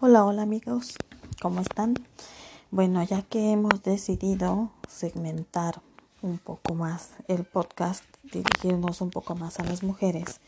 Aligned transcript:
Hola, 0.00 0.24
hola 0.24 0.42
amigos, 0.42 0.94
¿cómo 1.42 1.60
están? 1.60 1.94
Bueno, 2.70 3.02
ya 3.02 3.22
que 3.22 3.50
hemos 3.50 3.82
decidido 3.82 4.70
segmentar 4.88 5.82
un 6.22 6.38
poco 6.38 6.74
más 6.76 7.14
el 7.26 7.44
podcast, 7.44 8.04
dirigirnos 8.22 9.00
un 9.00 9.10
poco 9.10 9.34
más 9.34 9.58
a 9.58 9.64
las 9.64 9.82
mujeres, 9.82 10.40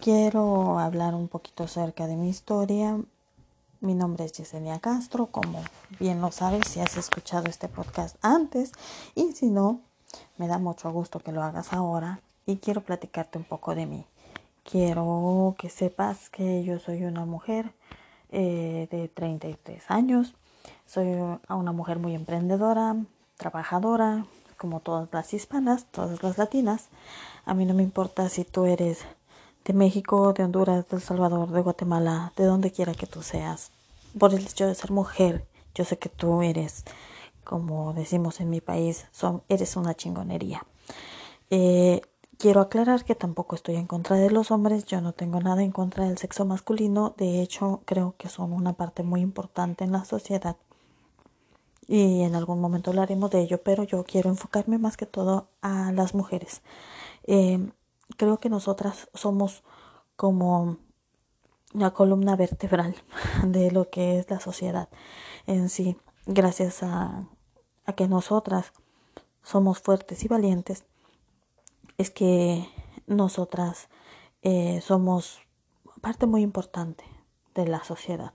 quiero 0.00 0.80
hablar 0.80 1.14
un 1.14 1.28
poquito 1.28 1.62
acerca 1.62 2.08
de 2.08 2.16
mi 2.16 2.28
historia. 2.28 2.98
Mi 3.80 3.94
nombre 3.94 4.24
es 4.24 4.32
Yesenia 4.32 4.80
Castro, 4.80 5.26
como 5.26 5.62
bien 6.00 6.20
lo 6.20 6.32
sabes 6.32 6.66
si 6.66 6.80
has 6.80 6.96
escuchado 6.96 7.46
este 7.46 7.68
podcast 7.68 8.16
antes 8.22 8.72
y 9.14 9.34
si 9.34 9.50
no, 9.50 9.82
me 10.36 10.48
da 10.48 10.58
mucho 10.58 10.90
gusto 10.90 11.20
que 11.20 11.30
lo 11.30 11.44
hagas 11.44 11.72
ahora 11.72 12.22
y 12.44 12.56
quiero 12.56 12.80
platicarte 12.80 13.38
un 13.38 13.44
poco 13.44 13.76
de 13.76 13.86
mí. 13.86 14.04
Quiero 14.64 15.54
que 15.58 15.70
sepas 15.70 16.28
que 16.28 16.64
yo 16.64 16.80
soy 16.80 17.04
una 17.04 17.24
mujer 17.24 17.72
eh, 18.34 18.88
de 18.90 19.08
33 19.08 19.84
años. 19.88 20.34
Soy 20.86 21.06
una 21.48 21.72
mujer 21.72 21.98
muy 21.98 22.14
emprendedora, 22.14 22.96
trabajadora, 23.36 24.26
como 24.56 24.80
todas 24.80 25.08
las 25.12 25.32
hispanas, 25.32 25.86
todas 25.90 26.22
las 26.22 26.36
latinas. 26.36 26.88
A 27.44 27.54
mí 27.54 27.64
no 27.64 27.74
me 27.74 27.84
importa 27.84 28.28
si 28.28 28.44
tú 28.44 28.64
eres 28.64 29.04
de 29.64 29.72
México, 29.72 30.32
de 30.32 30.42
Honduras, 30.42 30.88
de 30.88 30.96
El 30.96 31.02
Salvador, 31.02 31.50
de 31.50 31.60
Guatemala, 31.60 32.32
de 32.36 32.44
donde 32.44 32.72
quiera 32.72 32.94
que 32.94 33.06
tú 33.06 33.22
seas. 33.22 33.70
Por 34.18 34.34
el 34.34 34.42
hecho 34.42 34.66
de 34.66 34.74
ser 34.74 34.90
mujer, 34.90 35.46
yo 35.74 35.84
sé 35.84 35.98
que 35.98 36.08
tú 36.08 36.42
eres, 36.42 36.84
como 37.44 37.92
decimos 37.94 38.40
en 38.40 38.50
mi 38.50 38.60
país, 38.60 39.06
son, 39.12 39.42
eres 39.48 39.76
una 39.76 39.94
chingonería. 39.94 40.64
Eh, 41.50 42.02
Quiero 42.44 42.60
aclarar 42.60 43.06
que 43.06 43.14
tampoco 43.14 43.56
estoy 43.56 43.76
en 43.76 43.86
contra 43.86 44.16
de 44.16 44.30
los 44.30 44.50
hombres, 44.50 44.84
yo 44.84 45.00
no 45.00 45.14
tengo 45.14 45.40
nada 45.40 45.62
en 45.62 45.72
contra 45.72 46.04
del 46.04 46.18
sexo 46.18 46.44
masculino, 46.44 47.14
de 47.16 47.40
hecho 47.40 47.80
creo 47.86 48.16
que 48.18 48.28
son 48.28 48.52
una 48.52 48.74
parte 48.74 49.02
muy 49.02 49.22
importante 49.22 49.82
en 49.82 49.92
la 49.92 50.04
sociedad 50.04 50.58
y 51.88 52.20
en 52.20 52.34
algún 52.34 52.60
momento 52.60 52.90
hablaremos 52.90 53.30
de 53.30 53.40
ello, 53.40 53.62
pero 53.62 53.84
yo 53.84 54.04
quiero 54.04 54.28
enfocarme 54.28 54.76
más 54.76 54.98
que 54.98 55.06
todo 55.06 55.48
a 55.62 55.90
las 55.92 56.14
mujeres. 56.14 56.60
Eh, 57.26 57.66
creo 58.18 58.38
que 58.40 58.50
nosotras 58.50 59.08
somos 59.14 59.62
como 60.14 60.76
la 61.72 61.92
columna 61.92 62.36
vertebral 62.36 62.94
de 63.42 63.70
lo 63.70 63.88
que 63.88 64.18
es 64.18 64.28
la 64.28 64.38
sociedad 64.38 64.90
en 65.46 65.70
sí, 65.70 65.96
gracias 66.26 66.82
a 66.82 67.26
que 67.96 68.06
nosotras 68.06 68.74
somos 69.42 69.78
fuertes 69.78 70.22
y 70.24 70.28
valientes 70.28 70.84
es 71.98 72.10
que 72.10 72.68
nosotras 73.06 73.88
eh, 74.42 74.80
somos 74.82 75.40
parte 76.00 76.26
muy 76.26 76.42
importante 76.42 77.04
de 77.54 77.66
la 77.66 77.82
sociedad, 77.84 78.32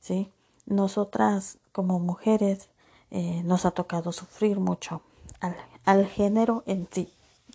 ¿sí? 0.00 0.30
Nosotras 0.66 1.58
como 1.72 1.98
mujeres 1.98 2.70
eh, 3.10 3.42
nos 3.44 3.64
ha 3.64 3.72
tocado 3.72 4.12
sufrir 4.12 4.58
mucho 4.60 5.02
al, 5.84 6.06
género 6.06 6.62
en 6.66 6.88
sí. 6.90 7.12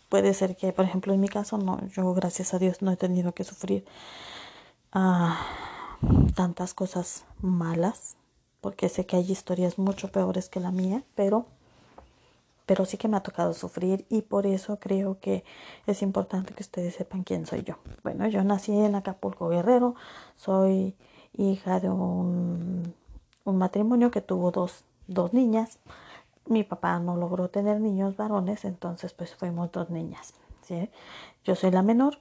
Puede 0.09 0.33
ser 0.33 0.55
que, 0.55 0.73
por 0.73 0.85
ejemplo, 0.85 1.13
en 1.13 1.21
mi 1.21 1.29
caso, 1.29 1.57
no, 1.57 1.85
yo 1.87 2.13
gracias 2.13 2.53
a 2.53 2.59
Dios 2.59 2.81
no 2.81 2.91
he 2.91 2.97
tenido 2.97 3.33
que 3.33 3.43
sufrir 3.43 3.85
uh, 4.93 6.31
tantas 6.33 6.73
cosas 6.73 7.25
malas, 7.41 8.17
porque 8.61 8.89
sé 8.89 9.05
que 9.05 9.15
hay 9.17 9.31
historias 9.31 9.77
mucho 9.77 10.11
peores 10.11 10.49
que 10.49 10.59
la 10.59 10.71
mía, 10.71 11.03
pero 11.15 11.45
pero 12.65 12.85
sí 12.85 12.97
que 12.97 13.07
me 13.07 13.17
ha 13.17 13.21
tocado 13.21 13.53
sufrir 13.53 14.05
y 14.09 14.21
por 14.21 14.45
eso 14.45 14.79
creo 14.79 15.19
que 15.19 15.43
es 15.85 16.01
importante 16.01 16.53
que 16.53 16.63
ustedes 16.63 16.95
sepan 16.95 17.23
quién 17.23 17.45
soy 17.45 17.63
yo. 17.63 17.75
Bueno, 18.03 18.27
yo 18.27 18.43
nací 18.43 18.77
en 18.77 18.95
Acapulco 18.95 19.49
Guerrero, 19.49 19.95
soy 20.35 20.95
hija 21.37 21.79
de 21.79 21.89
un, 21.89 22.93
matrimonio 23.45 24.09
que 24.09 24.21
tuvo 24.21 24.51
dos, 24.51 24.85
dos 25.07 25.33
niñas. 25.33 25.79
Mi 26.47 26.63
papá 26.63 26.99
no 26.99 27.15
logró 27.15 27.49
tener 27.49 27.79
niños 27.79 28.17
varones, 28.17 28.65
entonces 28.65 29.13
pues 29.13 29.35
fuimos 29.35 29.71
dos 29.71 29.89
niñas. 29.89 30.33
¿sí? 30.63 30.89
Yo 31.43 31.55
soy 31.55 31.71
la 31.71 31.83
menor 31.83 32.17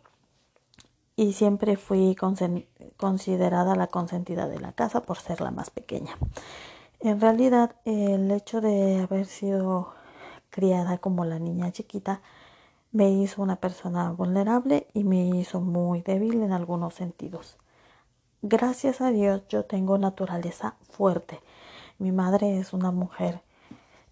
y 1.16 1.32
siempre 1.32 1.76
fui 1.76 2.16
considerada 2.96 3.74
la 3.76 3.86
consentida 3.86 4.48
de 4.48 4.60
la 4.60 4.72
casa 4.72 5.02
por 5.02 5.19
ser 5.19 5.40
la 5.40 5.50
más 5.50 5.70
pequeña. 5.70 6.16
En 7.00 7.20
realidad, 7.20 7.76
el 7.84 8.30
hecho 8.30 8.60
de 8.60 9.00
haber 9.00 9.26
sido 9.26 9.94
criada 10.54 10.98
como 10.98 11.25
la 11.25 11.41
niña 11.41 11.72
chiquita, 11.72 12.20
me 12.92 13.10
hizo 13.10 13.42
una 13.42 13.56
persona 13.56 14.12
vulnerable 14.12 14.87
y 14.94 15.03
me 15.03 15.26
hizo 15.26 15.60
muy 15.60 16.00
débil 16.03 16.42
en 16.42 16.53
algunos 16.53 16.94
sentidos. 16.94 17.56
Gracias 18.41 19.00
a 19.00 19.10
Dios 19.10 19.43
yo 19.48 19.64
tengo 19.64 19.98
naturaleza 19.98 20.76
fuerte. 20.93 21.41
Mi 21.98 22.12
madre 22.12 22.60
es 22.60 22.72
una 22.72 22.93
mujer 22.93 23.43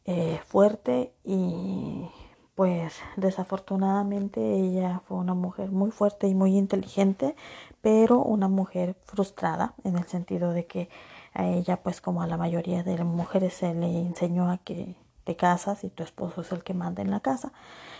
eh, 0.04 0.40
fuerte 0.44 1.14
y 1.22 2.08
pues 2.56 2.94
desafortunadamente 3.16 4.40
ella 4.40 5.00
fue 5.06 5.18
una 5.18 5.34
mujer 5.34 5.70
muy 5.70 5.92
fuerte 5.92 6.26
y 6.26 6.34
muy 6.34 6.56
inteligente, 6.56 7.36
pero 7.82 8.18
una 8.20 8.48
mujer 8.48 8.96
frustrada 9.04 9.74
en 9.84 9.96
el 9.96 10.08
sentido 10.08 10.52
de 10.52 10.66
que 10.66 10.88
a 11.34 11.46
ella 11.46 11.80
pues 11.84 12.00
como 12.00 12.20
a 12.20 12.26
la 12.26 12.36
mayoría 12.36 12.82
de 12.82 12.98
las 12.98 13.06
mujeres 13.06 13.54
se 13.54 13.72
le 13.74 14.00
enseñó 14.00 14.50
a 14.50 14.58
que 14.58 14.96
te 15.24 15.36
casas 15.36 15.84
y 15.84 15.90
tu 15.90 16.02
esposo 16.02 16.40
es 16.40 16.52
el 16.52 16.62
que 16.62 16.74
manda 16.74 17.02
en 17.02 17.10
la 17.10 17.20
casa. 17.20 17.52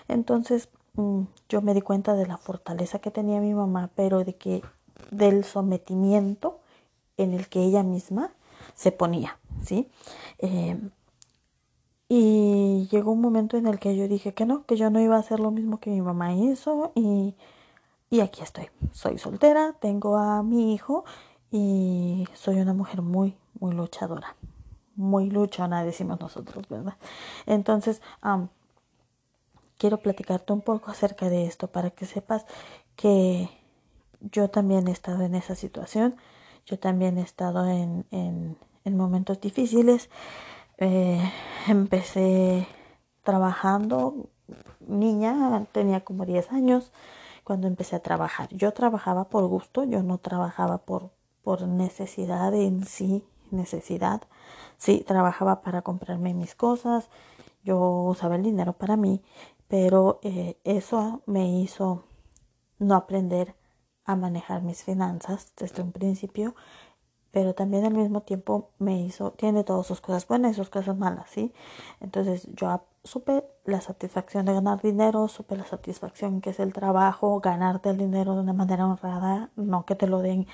Entonces 0.08 0.68
mm, 0.94 1.22
yo 1.48 1.62
me 1.62 1.74
di 1.74 1.80
cuenta 1.80 2.14
de 2.14 2.26
la 2.26 2.36
fortaleza 2.36 2.98
que 3.00 3.10
tenía 3.10 3.40
mi 3.40 3.54
mamá, 3.54 3.90
pero 3.94 4.24
de 4.24 4.36
que 4.36 4.62
del 5.10 5.44
sometimiento 5.44 6.60
en 7.16 7.34
el 7.34 7.48
que 7.48 7.62
ella 7.62 7.82
misma 7.82 8.32
se 8.74 8.92
ponía, 8.92 9.38
¿sí? 9.62 9.90
Eh, 10.38 10.78
y 12.08 12.88
llegó 12.90 13.12
un 13.12 13.20
momento 13.20 13.56
en 13.56 13.66
el 13.66 13.78
que 13.78 13.96
yo 13.96 14.06
dije 14.06 14.34
que 14.34 14.44
no, 14.44 14.66
que 14.66 14.76
yo 14.76 14.90
no 14.90 15.00
iba 15.00 15.16
a 15.16 15.20
hacer 15.20 15.40
lo 15.40 15.50
mismo 15.50 15.80
que 15.80 15.90
mi 15.90 16.02
mamá 16.02 16.34
hizo 16.34 16.92
y, 16.94 17.34
y 18.10 18.20
aquí 18.20 18.42
estoy. 18.42 18.68
Soy 18.92 19.18
soltera, 19.18 19.74
tengo 19.80 20.16
a 20.18 20.42
mi 20.42 20.74
hijo 20.74 21.04
y 21.50 22.26
soy 22.34 22.60
una 22.60 22.74
mujer 22.74 23.02
muy, 23.02 23.36
muy 23.58 23.74
luchadora 23.74 24.36
muy 24.96 25.30
luchona, 25.30 25.84
decimos 25.84 26.20
nosotros, 26.20 26.68
¿verdad? 26.68 26.96
Entonces, 27.46 28.02
quiero 29.78 29.98
platicarte 29.98 30.52
un 30.52 30.60
poco 30.60 30.90
acerca 30.90 31.28
de 31.28 31.46
esto 31.46 31.68
para 31.68 31.90
que 31.90 32.06
sepas 32.06 32.46
que 32.96 33.48
yo 34.20 34.48
también 34.48 34.88
he 34.88 34.92
estado 34.92 35.22
en 35.24 35.34
esa 35.34 35.54
situación, 35.54 36.16
yo 36.66 36.78
también 36.78 37.18
he 37.18 37.22
estado 37.22 37.66
en, 37.68 38.06
en, 38.10 38.96
momentos 38.96 39.40
difíciles. 39.40 40.10
Eh, 40.78 41.20
empecé 41.68 42.68
trabajando, 43.24 44.28
niña, 44.86 45.66
tenía 45.72 46.04
como 46.04 46.24
10 46.26 46.52
años 46.52 46.92
cuando 47.44 47.66
empecé 47.66 47.96
a 47.96 48.00
trabajar. 48.00 48.48
Yo 48.50 48.72
trabajaba 48.72 49.24
por 49.24 49.46
gusto, 49.46 49.84
yo 49.84 50.02
no 50.02 50.18
trabajaba 50.18 50.78
por, 50.78 51.10
por 51.42 51.66
necesidad 51.66 52.54
en 52.54 52.84
sí, 52.84 53.24
necesidad. 53.52 54.22
Sí, 54.76 55.04
trabajaba 55.06 55.62
para 55.62 55.82
comprarme 55.82 56.34
mis 56.34 56.54
cosas, 56.54 57.08
yo 57.64 57.78
usaba 57.80 58.36
el 58.36 58.42
dinero 58.42 58.72
para 58.72 58.96
mí, 58.96 59.22
pero 59.68 60.18
eh, 60.22 60.58
eso 60.64 61.22
me 61.26 61.60
hizo 61.60 62.04
no 62.78 62.96
aprender 62.96 63.54
a 64.04 64.16
manejar 64.16 64.62
mis 64.62 64.82
finanzas 64.82 65.52
desde 65.56 65.82
un 65.82 65.92
principio, 65.92 66.54
pero 67.30 67.54
también 67.54 67.84
al 67.84 67.94
mismo 67.94 68.22
tiempo 68.22 68.70
me 68.78 69.00
hizo, 69.00 69.32
tiene 69.32 69.64
todas 69.64 69.86
sus 69.86 70.00
cosas 70.00 70.26
buenas 70.28 70.52
y 70.52 70.54
sus 70.54 70.68
cosas 70.68 70.96
malas, 70.98 71.30
¿sí? 71.30 71.52
Entonces 72.00 72.48
yo 72.54 72.82
supe 73.04 73.44
la 73.64 73.80
satisfacción 73.80 74.44
de 74.44 74.52
ganar 74.52 74.82
dinero, 74.82 75.28
supe 75.28 75.56
la 75.56 75.64
satisfacción 75.64 76.40
que 76.40 76.50
es 76.50 76.60
el 76.60 76.72
trabajo, 76.72 77.40
ganarte 77.40 77.90
el 77.90 77.96
dinero 77.96 78.34
de 78.34 78.42
una 78.42 78.52
manera 78.52 78.86
honrada, 78.86 79.50
no 79.56 79.86
que 79.86 79.94
te 79.94 80.06
lo 80.06 80.20
den 80.20 80.46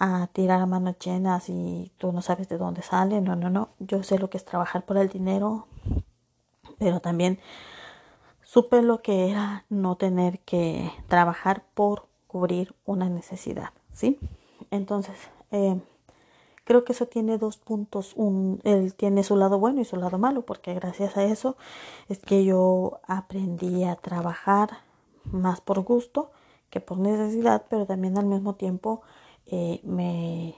a 0.00 0.28
tirar 0.32 0.60
a 0.60 0.66
manos 0.66 0.98
llenas 0.98 1.48
y 1.50 1.92
tú 1.98 2.10
no 2.10 2.22
sabes 2.22 2.48
de 2.48 2.56
dónde 2.58 2.82
sale. 2.82 3.20
No, 3.20 3.36
no, 3.36 3.50
no. 3.50 3.68
Yo 3.78 4.02
sé 4.02 4.18
lo 4.18 4.30
que 4.30 4.38
es 4.38 4.44
trabajar 4.44 4.84
por 4.84 4.96
el 4.96 5.10
dinero, 5.10 5.66
pero 6.78 7.00
también 7.00 7.38
supe 8.42 8.82
lo 8.82 9.02
que 9.02 9.30
era 9.30 9.66
no 9.68 9.96
tener 9.96 10.40
que 10.40 10.90
trabajar 11.06 11.64
por 11.74 12.08
cubrir 12.26 12.74
una 12.86 13.10
necesidad, 13.10 13.70
¿sí? 13.92 14.18
Entonces, 14.70 15.16
eh, 15.50 15.78
creo 16.64 16.82
que 16.84 16.92
eso 16.92 17.06
tiene 17.06 17.36
dos 17.36 17.58
puntos. 17.58 18.14
Un, 18.16 18.60
él 18.64 18.94
tiene 18.94 19.22
su 19.22 19.36
lado 19.36 19.58
bueno 19.58 19.82
y 19.82 19.84
su 19.84 19.96
lado 19.96 20.16
malo, 20.16 20.42
porque 20.46 20.72
gracias 20.72 21.18
a 21.18 21.24
eso 21.24 21.56
es 22.08 22.20
que 22.20 22.44
yo 22.44 23.00
aprendí 23.06 23.84
a 23.84 23.96
trabajar 23.96 24.78
más 25.24 25.60
por 25.60 25.80
gusto 25.80 26.30
que 26.70 26.80
por 26.80 26.98
necesidad, 26.98 27.66
pero 27.68 27.84
también 27.84 28.16
al 28.16 28.24
mismo 28.24 28.54
tiempo 28.54 29.02
eh, 29.50 29.80
me, 29.84 30.54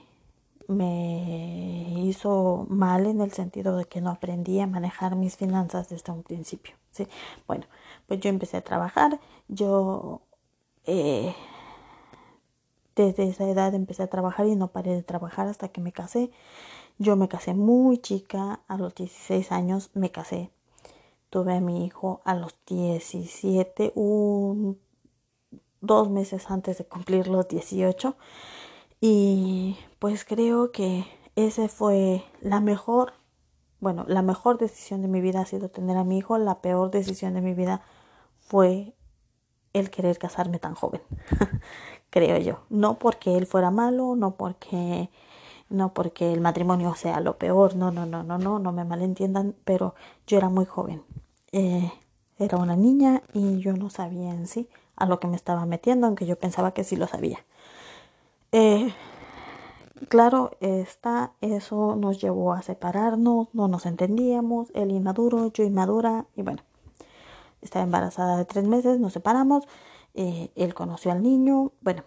me 0.67 1.93
hizo 2.03 2.65
mal 2.69 3.05
en 3.05 3.21
el 3.21 3.31
sentido 3.31 3.75
de 3.77 3.85
que 3.85 4.01
no 4.01 4.11
aprendí 4.11 4.59
a 4.59 4.67
manejar 4.67 5.15
mis 5.15 5.37
finanzas 5.37 5.89
desde 5.89 6.11
un 6.11 6.23
principio. 6.23 6.75
¿sí? 6.91 7.07
Bueno, 7.47 7.65
pues 8.07 8.19
yo 8.19 8.29
empecé 8.29 8.57
a 8.57 8.61
trabajar, 8.61 9.19
yo 9.47 10.21
eh, 10.85 11.33
desde 12.95 13.27
esa 13.27 13.47
edad 13.49 13.73
empecé 13.73 14.03
a 14.03 14.07
trabajar 14.07 14.45
y 14.47 14.55
no 14.55 14.67
paré 14.67 14.93
de 14.95 15.03
trabajar 15.03 15.47
hasta 15.47 15.69
que 15.69 15.81
me 15.81 15.91
casé. 15.91 16.31
Yo 16.99 17.15
me 17.15 17.27
casé 17.27 17.53
muy 17.53 17.97
chica, 17.97 18.61
a 18.67 18.77
los 18.77 18.93
16 18.93 19.51
años 19.51 19.89
me 19.93 20.11
casé. 20.11 20.51
Tuve 21.29 21.55
a 21.55 21.61
mi 21.61 21.85
hijo 21.85 22.21
a 22.25 22.35
los 22.35 22.55
17, 22.67 23.93
un, 23.95 24.79
dos 25.81 26.09
meses 26.09 26.51
antes 26.51 26.77
de 26.77 26.85
cumplir 26.85 27.27
los 27.27 27.47
18. 27.47 28.15
Y 29.05 29.77
pues 29.99 30.23
creo 30.23 30.71
que 30.71 31.05
ese 31.35 31.67
fue 31.67 32.23
la 32.39 32.61
mejor, 32.61 33.11
bueno, 33.81 34.05
la 34.07 34.21
mejor 34.21 34.57
decisión 34.57 35.01
de 35.01 35.09
mi 35.09 35.19
vida 35.19 35.41
ha 35.41 35.45
sido 35.45 35.67
tener 35.67 35.97
a 35.97 36.05
mi 36.05 36.19
hijo. 36.19 36.37
La 36.37 36.61
peor 36.61 36.89
decisión 36.89 37.33
de 37.33 37.41
mi 37.41 37.53
vida 37.53 37.81
fue 38.39 38.93
el 39.73 39.89
querer 39.89 40.17
casarme 40.17 40.57
tan 40.57 40.73
joven, 40.73 41.01
creo 42.11 42.37
yo. 42.37 42.61
No 42.69 42.97
porque 42.97 43.35
él 43.35 43.45
fuera 43.45 43.71
malo, 43.71 44.15
no 44.15 44.35
porque 44.37 45.09
no 45.67 45.93
porque 45.93 46.31
el 46.31 46.39
matrimonio 46.39 46.95
sea 46.95 47.19
lo 47.19 47.37
peor, 47.37 47.75
no, 47.75 47.91
no, 47.91 48.05
no, 48.05 48.23
no, 48.23 48.37
no, 48.37 48.57
no 48.57 48.71
me 48.71 48.85
malentiendan, 48.85 49.53
pero 49.65 49.95
yo 50.27 50.37
era 50.37 50.47
muy 50.47 50.63
joven. 50.63 51.03
Eh, 51.51 51.91
era 52.39 52.57
una 52.57 52.77
niña 52.77 53.21
y 53.33 53.59
yo 53.59 53.73
no 53.73 53.89
sabía 53.89 54.33
en 54.33 54.47
sí 54.47 54.69
a 54.95 55.05
lo 55.07 55.19
que 55.19 55.27
me 55.27 55.35
estaba 55.35 55.65
metiendo, 55.65 56.07
aunque 56.07 56.25
yo 56.25 56.39
pensaba 56.39 56.73
que 56.73 56.85
sí 56.85 56.95
lo 56.95 57.07
sabía. 57.07 57.43
Eh, 58.55 58.93
claro, 60.09 60.51
está, 60.59 61.33
eso 61.41 61.95
nos 61.95 62.21
llevó 62.21 62.53
a 62.53 62.61
separarnos, 62.61 63.47
no 63.53 63.67
nos 63.67 63.87
entendíamos, 63.87 64.69
él 64.75 64.91
inmaduro, 64.91 65.51
yo 65.51 65.63
inmadura, 65.63 66.27
y 66.35 66.43
bueno, 66.43 66.61
estaba 67.63 67.83
embarazada 67.83 68.37
de 68.37 68.45
tres 68.45 68.65
meses, 68.67 68.99
nos 68.99 69.13
separamos, 69.13 69.67
eh, 70.13 70.51
él 70.55 70.75
conoció 70.75 71.11
al 71.11 71.23
niño, 71.23 71.71
bueno, 71.81 72.03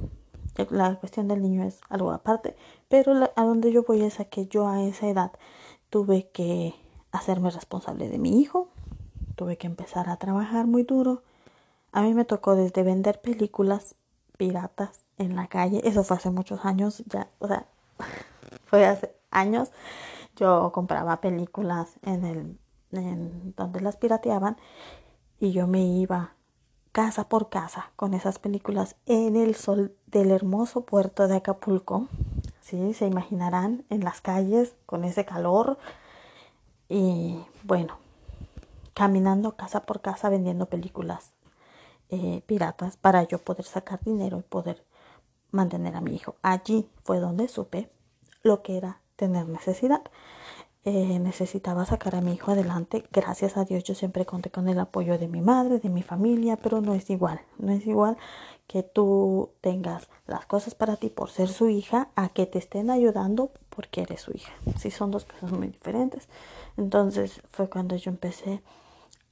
la 0.70 0.94
cuestión 1.00 1.26
del 1.26 1.42
niño 1.42 1.64
es 1.64 1.80
algo 1.88 2.12
aparte, 2.12 2.54
pero 2.88 3.28
a 3.34 3.42
donde 3.42 3.72
yo 3.72 3.82
voy 3.82 4.02
es 4.02 4.20
a 4.20 4.26
que 4.26 4.46
yo 4.46 4.68
a 4.68 4.84
esa 4.84 5.08
edad 5.08 5.32
tuve 5.90 6.28
que 6.30 6.76
hacerme 7.10 7.50
responsable 7.50 8.08
de 8.08 8.18
mi 8.18 8.40
hijo, 8.40 8.68
tuve 9.34 9.58
que 9.58 9.66
empezar 9.66 10.08
a 10.08 10.16
trabajar 10.16 10.68
muy 10.68 10.84
duro. 10.84 11.24
A 11.90 12.02
mí 12.02 12.14
me 12.14 12.24
tocó 12.24 12.54
desde 12.54 12.84
vender 12.84 13.20
películas 13.20 13.96
piratas 14.36 15.05
en 15.18 15.36
la 15.36 15.46
calle, 15.48 15.80
eso 15.84 16.04
fue 16.04 16.16
hace 16.16 16.30
muchos 16.30 16.64
años, 16.64 17.02
ya, 17.06 17.28
o 17.38 17.48
sea, 17.48 17.66
fue 18.66 18.86
hace 18.86 19.14
años. 19.30 19.70
Yo 20.36 20.70
compraba 20.72 21.20
películas 21.20 21.96
en 22.02 22.24
el 22.24 22.58
en 22.92 23.54
donde 23.56 23.80
las 23.80 23.96
pirateaban 23.96 24.56
y 25.38 25.52
yo 25.52 25.66
me 25.66 25.82
iba 25.82 26.34
casa 26.92 27.28
por 27.28 27.50
casa 27.50 27.90
con 27.96 28.14
esas 28.14 28.38
películas 28.38 28.96
en 29.06 29.36
el 29.36 29.54
sol 29.54 29.94
del 30.06 30.30
hermoso 30.30 30.82
puerto 30.82 31.28
de 31.28 31.36
Acapulco. 31.36 32.08
Sí, 32.60 32.94
se 32.94 33.06
imaginarán 33.06 33.84
en 33.90 34.02
las 34.02 34.20
calles 34.20 34.74
con 34.86 35.04
ese 35.04 35.24
calor 35.24 35.78
y 36.88 37.38
bueno, 37.64 37.98
caminando 38.94 39.56
casa 39.56 39.82
por 39.82 40.00
casa 40.00 40.30
vendiendo 40.30 40.66
películas 40.66 41.32
eh, 42.08 42.42
piratas 42.46 42.96
para 42.96 43.24
yo 43.24 43.38
poder 43.38 43.66
sacar 43.66 44.00
dinero 44.02 44.38
y 44.38 44.42
poder 44.42 44.84
mantener 45.56 45.96
a 45.96 46.00
mi 46.00 46.14
hijo. 46.14 46.36
Allí 46.42 46.88
fue 47.02 47.18
donde 47.18 47.48
supe 47.48 47.90
lo 48.42 48.62
que 48.62 48.76
era 48.76 49.00
tener 49.16 49.48
necesidad. 49.48 50.02
Eh, 50.84 51.18
necesitaba 51.18 51.84
sacar 51.84 52.14
a 52.14 52.20
mi 52.20 52.34
hijo 52.34 52.52
adelante. 52.52 53.04
Gracias 53.10 53.56
a 53.56 53.64
Dios 53.64 53.82
yo 53.82 53.96
siempre 53.96 54.24
conté 54.24 54.50
con 54.52 54.68
el 54.68 54.78
apoyo 54.78 55.18
de 55.18 55.26
mi 55.26 55.40
madre, 55.40 55.80
de 55.80 55.88
mi 55.88 56.02
familia, 56.02 56.56
pero 56.56 56.80
no 56.80 56.94
es 56.94 57.10
igual. 57.10 57.40
No 57.58 57.72
es 57.72 57.84
igual 57.88 58.16
que 58.68 58.84
tú 58.84 59.50
tengas 59.60 60.08
las 60.26 60.46
cosas 60.46 60.76
para 60.76 60.94
ti 60.94 61.08
por 61.08 61.30
ser 61.30 61.48
su 61.48 61.68
hija 61.68 62.10
a 62.14 62.28
que 62.28 62.46
te 62.46 62.58
estén 62.58 62.90
ayudando 62.90 63.50
porque 63.68 64.02
eres 64.02 64.20
su 64.20 64.30
hija. 64.32 64.52
Sí, 64.78 64.92
son 64.92 65.10
dos 65.10 65.24
cosas 65.24 65.50
muy 65.50 65.68
diferentes. 65.68 66.28
Entonces 66.76 67.42
fue 67.48 67.68
cuando 67.68 67.96
yo 67.96 68.12
empecé 68.12 68.62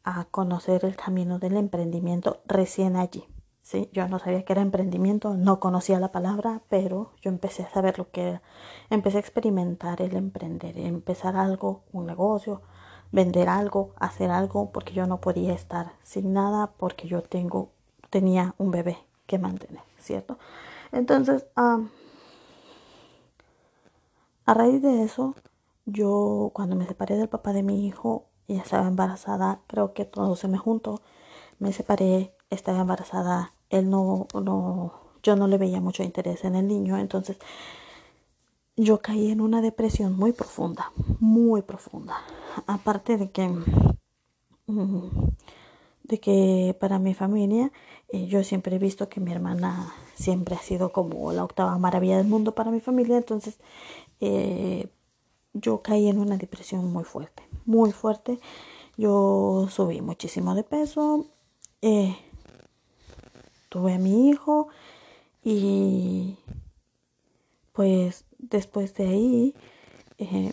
a 0.03 0.25
conocer 0.25 0.85
el 0.85 0.97
camino 0.97 1.39
del 1.39 1.57
emprendimiento 1.57 2.43
recién 2.47 2.97
allí. 2.97 3.25
Sí, 3.65 3.89
yo 3.95 4.07
no 4.09 4.19
sabía 4.19 4.45
que 4.45 4.53
era 4.53 4.61
emprendimiento, 4.61 5.35
no 5.35 5.59
conocía 5.59 5.99
la 5.99 6.13
palabra, 6.13 6.61
pero 6.69 7.13
yo 7.23 7.31
empecé 7.31 7.63
a 7.63 7.71
saber 7.71 7.99
lo 7.99 8.11
que 8.11 8.29
era. 8.29 8.43
Empecé 8.91 9.17
a 9.17 9.21
experimentar 9.21 10.03
el 10.03 10.15
emprender, 10.17 10.79
empezar 10.79 11.35
algo, 11.35 11.83
un 11.91 12.05
negocio, 12.05 12.61
vender 13.11 13.49
algo, 13.49 13.95
hacer 13.97 14.31
algo, 14.31 14.71
porque 14.71 14.93
yo 14.93 15.07
no 15.07 15.19
podía 15.23 15.55
estar 15.55 15.95
sin 16.03 16.35
nada, 16.35 16.73
porque 16.77 17.09
yo 17.09 17.23
tengo, 17.23 17.71
tenía 18.11 18.55
un 18.59 18.71
bebé 18.71 18.99
que 19.27 19.39
mantener, 19.39 19.83
¿cierto? 19.99 20.39
Entonces, 20.93 21.47
a 21.57 21.79
raíz 24.47 24.83
de 24.83 25.05
eso, 25.05 25.37
yo 25.87 26.51
cuando 26.53 26.77
me 26.77 26.87
separé 26.87 27.17
del 27.17 27.31
papá 27.31 27.55
de 27.55 27.63
mi 27.63 27.87
hijo, 27.87 28.27
y 28.47 28.59
estaba 28.59 28.87
embarazada, 28.89 29.61
creo 29.69 29.95
que 29.95 30.05
todo 30.05 30.37
se 30.37 30.49
me 30.49 30.59
juntó, 30.59 31.01
me 31.59 31.73
separé, 31.73 32.34
estaba 32.51 32.81
embarazada, 32.81 33.53
él 33.71 33.91
no, 33.91 34.27
no, 34.35 34.93
yo 35.23 35.37
no 35.37 35.49
le 35.49 35.59
veía 35.59 35.81
mucho 35.81 36.03
interés 36.03 36.45
en 36.45 36.55
el 36.55 36.69
niño, 36.69 36.99
entonces 36.99 37.39
yo 38.77 39.01
caí 39.01 39.31
en 39.31 39.41
una 39.41 39.61
depresión 39.63 40.17
muy 40.17 40.33
profunda, 40.33 40.93
muy 41.21 41.63
profunda. 41.63 42.17
Aparte 42.67 43.17
de 43.17 43.31
que, 43.31 43.49
mm, 44.67 45.09
de 46.05 46.21
que 46.21 46.77
para 46.81 46.99
mi 46.99 47.15
familia, 47.15 47.73
eh, 48.09 48.27
yo 48.27 48.43
siempre 48.45 48.77
he 48.77 48.79
visto 48.79 49.09
que 49.09 49.21
mi 49.21 49.33
hermana 49.33 49.95
siempre 50.15 50.55
ha 50.57 50.59
sido 50.59 50.93
como 50.93 51.33
la 51.33 51.45
octava 51.45 51.79
maravilla 51.79 52.19
del 52.19 52.27
mundo 52.27 52.55
para 52.55 52.71
mi 52.71 52.81
familia, 52.81 53.17
entonces 53.17 53.59
eh, 54.21 54.89
yo 55.53 55.83
caí 55.83 56.09
en 56.09 56.19
una 56.19 56.37
depresión 56.37 56.93
muy 56.93 57.05
fuerte, 57.05 57.43
muy 57.65 57.93
fuerte. 57.93 58.41
Yo 58.97 59.67
subí 59.71 60.01
muchísimo 60.01 60.55
de 60.55 60.65
peso, 60.65 61.27
eh, 61.83 62.17
tuve 63.75 63.95
a 63.95 63.99
mi 63.99 64.29
hijo 64.29 64.69
y 65.43 66.39
pues 67.73 68.25
después 68.39 68.95
de 68.95 69.09
ahí 69.09 69.55
eh, 70.19 70.53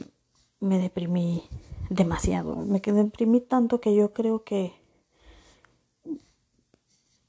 me 0.59 0.79
deprimí 0.79 1.43
demasiado. 1.91 2.55
Me 2.55 2.79
deprimí 2.79 3.39
tanto 3.39 3.79
que 3.79 3.93
yo 3.93 4.11
creo 4.11 4.43
que 4.43 4.73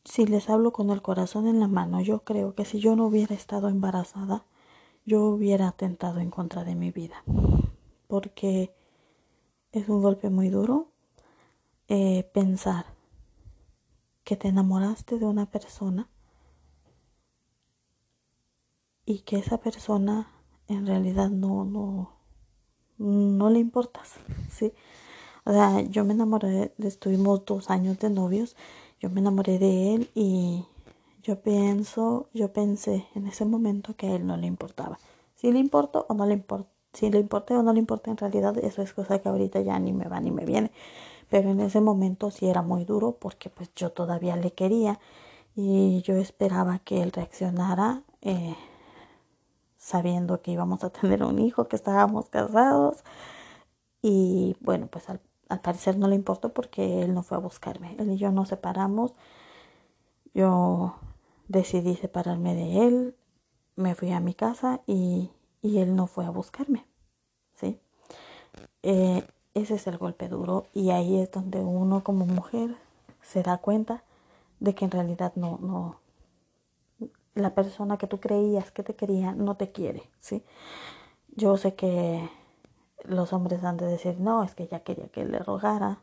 si 0.02 0.24
les 0.24 0.48
hablo 0.48 0.72
con 0.72 0.88
el 0.88 1.02
corazón 1.02 1.46
en 1.46 1.60
la 1.60 1.68
mano, 1.68 2.00
yo 2.00 2.20
creo 2.20 2.54
que 2.54 2.64
si 2.64 2.80
yo 2.80 2.96
no 2.96 3.08
hubiera 3.08 3.34
estado 3.34 3.68
embarazada, 3.68 4.46
yo 5.04 5.22
hubiera 5.26 5.68
atentado 5.68 6.20
en 6.20 6.30
contra 6.30 6.64
de 6.64 6.74
mi 6.74 6.90
vida. 6.90 7.22
Porque 8.06 8.72
es 9.72 9.90
un 9.90 10.00
golpe 10.00 10.30
muy 10.30 10.49
duro 10.49 10.87
eh, 11.88 12.30
pensar 12.32 12.91
que 14.25 14.37
te 14.37 14.49
enamoraste 14.49 15.19
de 15.19 15.26
una 15.26 15.47
persona 15.47 16.09
y 19.05 19.21
que 19.21 19.37
esa 19.37 19.59
persona 19.59 20.29
en 20.69 20.87
realidad 20.87 21.31
no, 21.31 21.64
no, 21.64 22.12
no 22.99 23.50
le 23.50 23.59
importas, 23.59 24.14
¿sí? 24.50 24.73
O 25.45 25.52
sea, 25.52 25.81
yo 25.83 26.05
me 26.05 26.14
enamoré, 26.14 26.73
estuvimos 26.79 27.45
dos 27.45 27.69
años 27.69 27.99
de 27.99 28.11
novios, 28.11 28.57
yo 29.00 29.11
me 29.11 29.21
enamoré 29.21 29.59
de 29.59 29.95
él 29.95 30.11
y 30.14 30.64
yo 31.23 31.41
pienso, 31.41 32.29
yo 32.33 32.52
pensé 32.52 33.07
en 33.14 33.26
ese 33.26 33.45
momento 33.45 33.97
que 33.97 34.07
a 34.07 34.14
él 34.14 34.26
no 34.26 34.37
le 34.37 34.47
importaba. 34.47 34.99
Si 35.35 35.50
le 35.50 35.59
importó 35.59 36.07
o 36.09 36.14
no 36.14 36.26
le 36.26 36.35
importa, 36.35 36.71
si 36.93 37.11
le 37.11 37.19
importa 37.19 37.59
o 37.59 37.62
no 37.62 37.73
le 37.73 37.81
importa 37.81 38.12
en 38.12 38.17
realidad, 38.17 38.57
eso 38.59 38.83
es 38.83 38.93
cosa 38.93 39.19
que 39.19 39.29
ahorita 39.29 39.61
ya 39.62 39.79
ni 39.81 39.93
me 39.93 40.05
va 40.07 40.21
ni 40.21 40.31
me 40.31 40.45
viene 40.45 40.71
pero 41.32 41.48
en 41.48 41.60
ese 41.60 41.80
momento 41.80 42.30
sí 42.30 42.46
era 42.46 42.60
muy 42.60 42.84
duro 42.84 43.16
porque 43.18 43.48
pues 43.48 43.70
yo 43.74 43.90
todavía 43.90 44.36
le 44.36 44.52
quería 44.52 45.00
y 45.56 46.02
yo 46.02 46.14
esperaba 46.16 46.80
que 46.80 47.02
él 47.02 47.10
reaccionara 47.10 48.02
eh, 48.20 48.54
sabiendo 49.78 50.42
que 50.42 50.50
íbamos 50.50 50.84
a 50.84 50.90
tener 50.90 51.24
un 51.24 51.38
hijo, 51.38 51.68
que 51.68 51.76
estábamos 51.76 52.28
casados. 52.28 53.02
Y 54.02 54.58
bueno 54.60 54.88
pues 54.88 55.08
al, 55.08 55.22
parecer 55.62 55.96
no 55.96 56.06
le 56.06 56.16
importó 56.16 56.52
porque 56.52 57.00
él 57.00 57.14
no 57.14 57.22
fue 57.22 57.38
a 57.38 57.40
buscarme, 57.40 57.96
él 57.98 58.10
y 58.10 58.18
yo 58.18 58.30
nos 58.30 58.48
separamos, 58.48 59.14
yo 60.34 60.96
decidí 61.48 61.96
separarme 61.96 62.54
de 62.54 62.86
él, 62.86 63.16
me 63.74 63.94
fui 63.94 64.12
a 64.12 64.20
mi 64.20 64.34
casa 64.34 64.82
y, 64.86 65.30
y 65.62 65.78
él 65.78 65.96
no 65.96 66.06
fue 66.06 66.26
a 66.26 66.30
buscarme, 66.30 66.84
¿sí? 67.54 67.80
Eh, 68.82 69.26
ese 69.54 69.75
es 69.75 69.87
el 69.87 69.99
golpe 69.99 70.28
duro 70.28 70.66
y 70.73 70.90
ahí 70.90 71.18
es 71.18 71.30
donde 71.30 71.61
uno 71.61 72.02
como 72.02 72.26
mujer 72.26 72.76
se 73.21 73.42
da 73.42 73.59
cuenta 73.59 74.02
de 74.61 74.75
que 74.75 74.85
en 74.85 74.90
realidad 74.90 75.32
no, 75.37 75.59
no, 75.61 76.00
la 77.35 77.54
persona 77.54 77.99
que 77.99 78.06
tú 78.06 78.21
creías 78.21 78.71
que 78.71 78.82
te 78.82 78.94
quería 78.94 79.32
no 79.32 79.56
te 79.56 79.73
quiere, 79.73 80.02
¿sí? 80.21 80.44
Yo 81.35 81.56
sé 81.56 81.75
que 81.75 82.28
los 83.04 83.32
hombres 83.32 83.64
han 83.64 83.76
de 83.76 83.87
decir, 83.87 84.21
no, 84.21 84.42
es 84.44 84.54
que 84.54 84.64
ella 84.64 84.80
quería 84.80 85.09
que 85.09 85.25
le 85.25 85.38
rogara, 85.38 86.02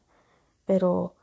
pero 0.65 1.13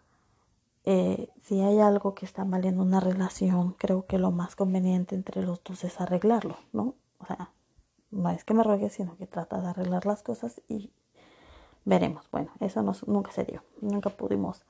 eh, 0.85 1.29
si 1.43 1.61
hay 1.61 1.81
algo 1.81 2.15
que 2.15 2.25
está 2.25 2.45
mal 2.45 2.65
en 2.65 2.81
una 2.81 3.01
relación, 3.01 3.73
creo 3.73 4.07
que 4.07 4.19
lo 4.19 4.31
más 4.31 4.57
conveniente 4.57 5.15
entre 5.15 5.43
los 5.43 5.63
dos 5.65 5.85
es 5.85 6.01
arreglarlo, 6.01 6.57
¿no? 6.73 6.95
O 7.19 7.27
sea, 7.27 7.51
no 8.11 8.31
es 8.31 8.45
que 8.45 8.55
me 8.55 8.63
ruegue, 8.63 8.91
sino 8.91 9.17
que 9.17 9.27
trata 9.27 9.61
de 9.61 9.69
arreglar 9.69 10.07
las 10.07 10.23
cosas 10.23 10.63
y 10.69 10.93
veremos. 11.87 12.29
Bueno, 12.31 12.51
eso 12.61 12.83
nunca 13.07 13.33
se 13.33 13.45
dio. 13.45 13.63
Nunca 13.81 14.11
pudimos 14.11 14.67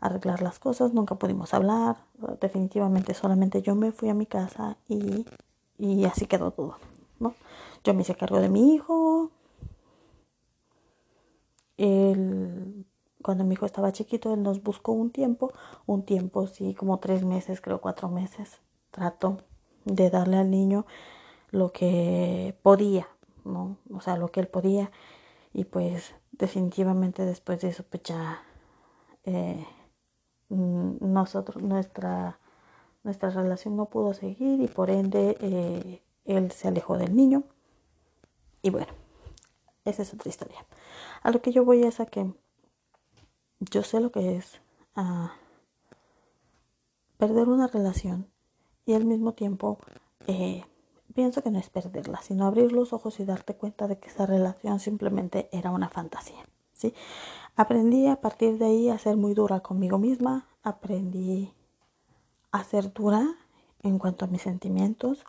arreglar 0.00 0.40
las 0.42 0.60
cosas, 0.60 0.94
nunca 0.94 1.16
pudimos 1.16 1.52
hablar. 1.52 1.96
Definitivamente 2.40 3.14
solamente 3.14 3.62
yo 3.62 3.74
me 3.74 3.90
fui 3.90 4.08
a 4.08 4.14
mi 4.14 4.26
casa 4.26 4.76
y, 4.88 5.26
y 5.78 6.04
así 6.04 6.26
quedó 6.26 6.52
todo, 6.52 6.76
¿no? 7.18 7.34
Yo 7.82 7.94
me 7.94 8.02
hice 8.02 8.14
cargo 8.14 8.40
de 8.40 8.48
mi 8.48 8.74
hijo. 8.74 9.32
El 11.76 12.86
cuando 13.22 13.44
mi 13.44 13.54
hijo 13.54 13.66
estaba 13.66 13.92
chiquito, 13.92 14.32
él 14.32 14.42
nos 14.42 14.62
buscó 14.62 14.92
un 14.92 15.10
tiempo, 15.10 15.52
un 15.86 16.04
tiempo, 16.04 16.46
sí, 16.46 16.74
como 16.74 16.98
tres 16.98 17.24
meses, 17.24 17.60
creo 17.60 17.80
cuatro 17.80 18.08
meses. 18.08 18.60
Trato 18.90 19.38
de 19.84 20.10
darle 20.10 20.38
al 20.38 20.50
niño 20.50 20.86
lo 21.50 21.72
que 21.72 22.56
podía, 22.62 23.08
¿no? 23.44 23.76
O 23.92 24.00
sea, 24.00 24.16
lo 24.16 24.28
que 24.28 24.40
él 24.40 24.48
podía. 24.48 24.90
Y 25.52 25.64
pues 25.64 26.14
definitivamente 26.32 27.24
después 27.24 27.60
de 27.60 27.68
eso, 27.68 27.84
pues 27.88 28.02
ya 28.04 28.42
eh, 29.24 29.66
nosotros, 30.48 31.62
nuestra, 31.62 32.38
nuestra 33.02 33.30
relación 33.30 33.76
no 33.76 33.86
pudo 33.86 34.14
seguir 34.14 34.60
y 34.60 34.68
por 34.68 34.90
ende 34.90 35.36
eh, 35.40 36.02
él 36.24 36.50
se 36.52 36.68
alejó 36.68 36.96
del 36.96 37.14
niño. 37.14 37.44
Y 38.62 38.70
bueno, 38.70 38.92
esa 39.84 40.02
es 40.02 40.12
otra 40.14 40.28
historia. 40.28 40.66
A 41.22 41.30
lo 41.30 41.40
que 41.42 41.52
yo 41.52 41.64
voy 41.64 41.82
es 41.82 42.00
a 42.00 42.06
que 42.06 42.32
yo 43.60 43.82
sé 43.82 44.00
lo 44.00 44.10
que 44.10 44.36
es 44.36 44.60
ah, 44.94 45.34
perder 47.18 47.48
una 47.48 47.66
relación 47.66 48.30
y 48.86 48.94
al 48.94 49.04
mismo 49.04 49.34
tiempo 49.34 49.78
eh, 50.26 50.64
pienso 51.14 51.42
que 51.42 51.50
no 51.50 51.58
es 51.58 51.70
perderla, 51.70 52.20
sino 52.22 52.46
abrir 52.46 52.72
los 52.72 52.92
ojos 52.92 53.20
y 53.20 53.24
darte 53.24 53.54
cuenta 53.54 53.88
de 53.88 53.98
que 53.98 54.08
esa 54.08 54.26
relación 54.26 54.80
simplemente 54.80 55.48
era 55.52 55.70
una 55.70 55.88
fantasía. 55.88 56.44
¿sí? 56.72 56.94
Aprendí 57.56 58.06
a 58.06 58.20
partir 58.20 58.58
de 58.58 58.66
ahí 58.66 58.88
a 58.88 58.98
ser 58.98 59.16
muy 59.16 59.34
dura 59.34 59.60
conmigo 59.60 59.98
misma, 59.98 60.46
aprendí 60.62 61.52
a 62.52 62.64
ser 62.64 62.92
dura 62.92 63.26
en 63.82 63.98
cuanto 63.98 64.24
a 64.24 64.28
mis 64.28 64.42
sentimientos. 64.42 65.24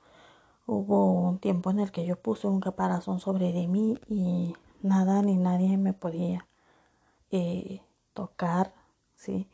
Hubo 0.67 1.29
un 1.29 1.39
tiempo 1.39 1.71
en 1.71 1.79
el 1.79 1.91
que 1.91 2.05
yo 2.05 2.15
puse 2.15 2.47
un 2.47 2.61
caparazón 2.61 3.19
sobre 3.19 3.67
mí 3.67 3.97
y 4.07 4.55
nada 4.81 5.21
ni 5.21 5.37
nadie 5.37 5.77
me 5.77 5.93
podía 5.93 6.47
eh, 7.31 7.81
tocar, 8.13 8.73
¿sí? 9.15 9.47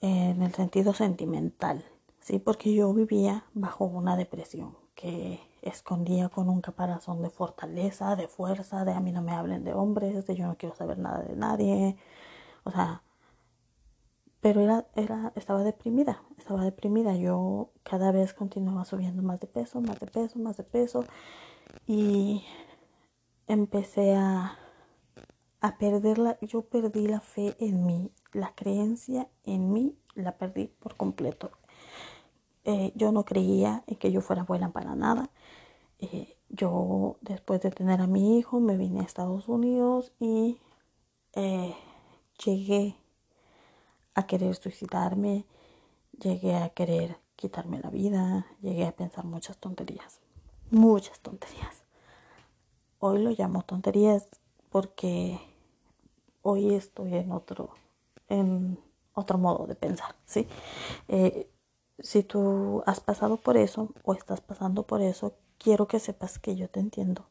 En 0.00 0.42
el 0.42 0.52
sentido 0.52 0.92
sentimental, 0.92 1.84
¿sí? 2.20 2.38
Porque 2.38 2.74
yo 2.74 2.92
vivía 2.92 3.44
bajo 3.54 3.84
una 3.84 4.16
depresión 4.16 4.81
que 5.02 5.40
escondía 5.62 6.28
con 6.28 6.48
un 6.48 6.60
caparazón 6.60 7.22
de 7.22 7.30
fortaleza, 7.30 8.16
de 8.16 8.28
fuerza, 8.28 8.84
de 8.84 8.92
a 8.92 9.00
mí 9.00 9.12
no 9.12 9.22
me 9.22 9.32
hablen 9.32 9.64
de 9.64 9.74
hombres, 9.74 10.26
de 10.26 10.36
yo 10.36 10.46
no 10.46 10.56
quiero 10.56 10.74
saber 10.76 10.98
nada 10.98 11.22
de 11.22 11.36
nadie, 11.36 11.96
o 12.64 12.70
sea, 12.70 13.02
pero 14.40 14.60
era, 14.60 14.86
era, 14.96 15.32
estaba 15.36 15.62
deprimida, 15.62 16.22
estaba 16.38 16.64
deprimida, 16.64 17.16
yo 17.16 17.70
cada 17.84 18.12
vez 18.12 18.34
continuaba 18.34 18.84
subiendo 18.84 19.22
más 19.22 19.40
de 19.40 19.46
peso, 19.46 19.80
más 19.80 20.00
de 20.00 20.06
peso, 20.06 20.38
más 20.38 20.56
de 20.56 20.64
peso, 20.64 21.04
y 21.86 22.44
empecé 23.46 24.14
a 24.16 24.58
a 25.62 25.78
perderla, 25.78 26.38
yo 26.40 26.62
perdí 26.62 27.06
la 27.06 27.20
fe 27.20 27.54
en 27.60 27.86
mí, 27.86 28.10
la 28.32 28.52
creencia 28.54 29.28
en 29.44 29.72
mí 29.72 29.96
la 30.14 30.36
perdí 30.36 30.66
por 30.66 30.96
completo. 30.96 31.52
Eh, 32.64 32.92
yo 32.94 33.10
no 33.10 33.24
creía 33.24 33.82
en 33.86 33.96
que 33.96 34.12
yo 34.12 34.20
fuera 34.20 34.44
buena 34.44 34.70
para 34.70 34.94
nada. 34.94 35.30
Eh, 35.98 36.36
yo 36.48 37.16
después 37.20 37.60
de 37.60 37.70
tener 37.70 38.00
a 38.00 38.06
mi 38.06 38.38
hijo 38.38 38.60
me 38.60 38.76
vine 38.76 39.00
a 39.00 39.04
Estados 39.04 39.48
Unidos 39.48 40.12
y 40.20 40.58
eh, 41.34 41.74
llegué 42.44 42.96
a 44.14 44.26
querer 44.26 44.54
suicidarme, 44.54 45.46
llegué 46.20 46.56
a 46.56 46.68
querer 46.70 47.18
quitarme 47.36 47.80
la 47.80 47.90
vida, 47.90 48.46
llegué 48.60 48.86
a 48.86 48.92
pensar 48.92 49.24
muchas 49.24 49.56
tonterías, 49.58 50.20
muchas 50.70 51.20
tonterías. 51.20 51.82
Hoy 52.98 53.22
lo 53.22 53.30
llamo 53.30 53.62
tonterías 53.62 54.28
porque 54.70 55.40
hoy 56.42 56.74
estoy 56.74 57.14
en 57.14 57.32
otro, 57.32 57.70
en 58.28 58.78
otro 59.14 59.38
modo 59.38 59.66
de 59.66 59.74
pensar, 59.74 60.14
¿sí? 60.26 60.46
Si 62.02 62.22
tú 62.22 62.82
has 62.86 63.00
pasado 63.00 63.38
por 63.38 63.56
eso 63.56 63.88
o 64.04 64.12
estás 64.14 64.40
pasando 64.40 64.82
por 64.82 65.00
eso, 65.00 65.34
quiero 65.58 65.88
que 65.88 65.98
sepas 65.98 66.38
que 66.38 66.56
yo 66.56 66.68
te 66.68 66.80
entiendo. 66.80 67.26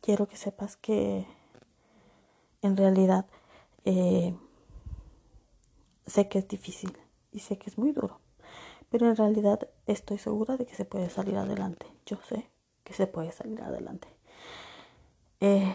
Quiero 0.00 0.28
que 0.28 0.36
sepas 0.36 0.76
que 0.76 1.26
en 2.62 2.76
realidad 2.76 3.26
eh, 3.84 4.34
sé 6.06 6.28
que 6.28 6.38
es 6.38 6.48
difícil 6.48 6.96
y 7.32 7.40
sé 7.40 7.58
que 7.58 7.70
es 7.70 7.78
muy 7.78 7.92
duro, 7.92 8.20
pero 8.90 9.08
en 9.08 9.16
realidad 9.16 9.68
estoy 9.86 10.18
segura 10.18 10.56
de 10.56 10.66
que 10.66 10.74
se 10.74 10.84
puede 10.84 11.10
salir 11.10 11.36
adelante. 11.36 11.86
Yo 12.06 12.18
sé 12.28 12.50
que 12.84 12.92
se 12.92 13.06
puede 13.06 13.32
salir 13.32 13.60
adelante. 13.62 14.08
Eh, 15.40 15.74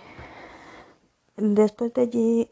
Después 1.38 1.94
de 1.94 2.02
allí, 2.02 2.50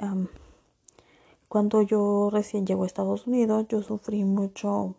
cuando 1.47 1.81
yo 1.83 2.29
recién 2.29 2.65
llego 2.65 2.83
a 2.83 2.85
Estados 2.85 3.27
Unidos, 3.27 3.65
yo 3.69 3.81
sufrí 3.81 4.25
mucho 4.25 4.95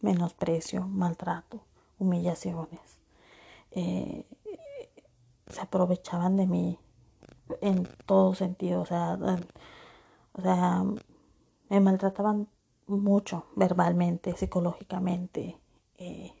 menosprecio, 0.00 0.86
maltrato, 0.86 1.60
humillaciones. 1.98 2.80
Eh, 3.72 4.24
se 5.48 5.60
aprovechaban 5.60 6.36
de 6.36 6.46
mí 6.46 6.78
en 7.60 7.88
todo 8.06 8.34
sentido, 8.34 8.82
o 8.82 8.86
sea, 8.86 9.18
o 10.32 10.42
sea, 10.42 10.84
me 11.68 11.80
maltrataban 11.80 12.48
mucho 12.86 13.46
verbalmente, 13.56 14.36
psicológicamente. 14.36 15.58
Eh, 15.98 16.32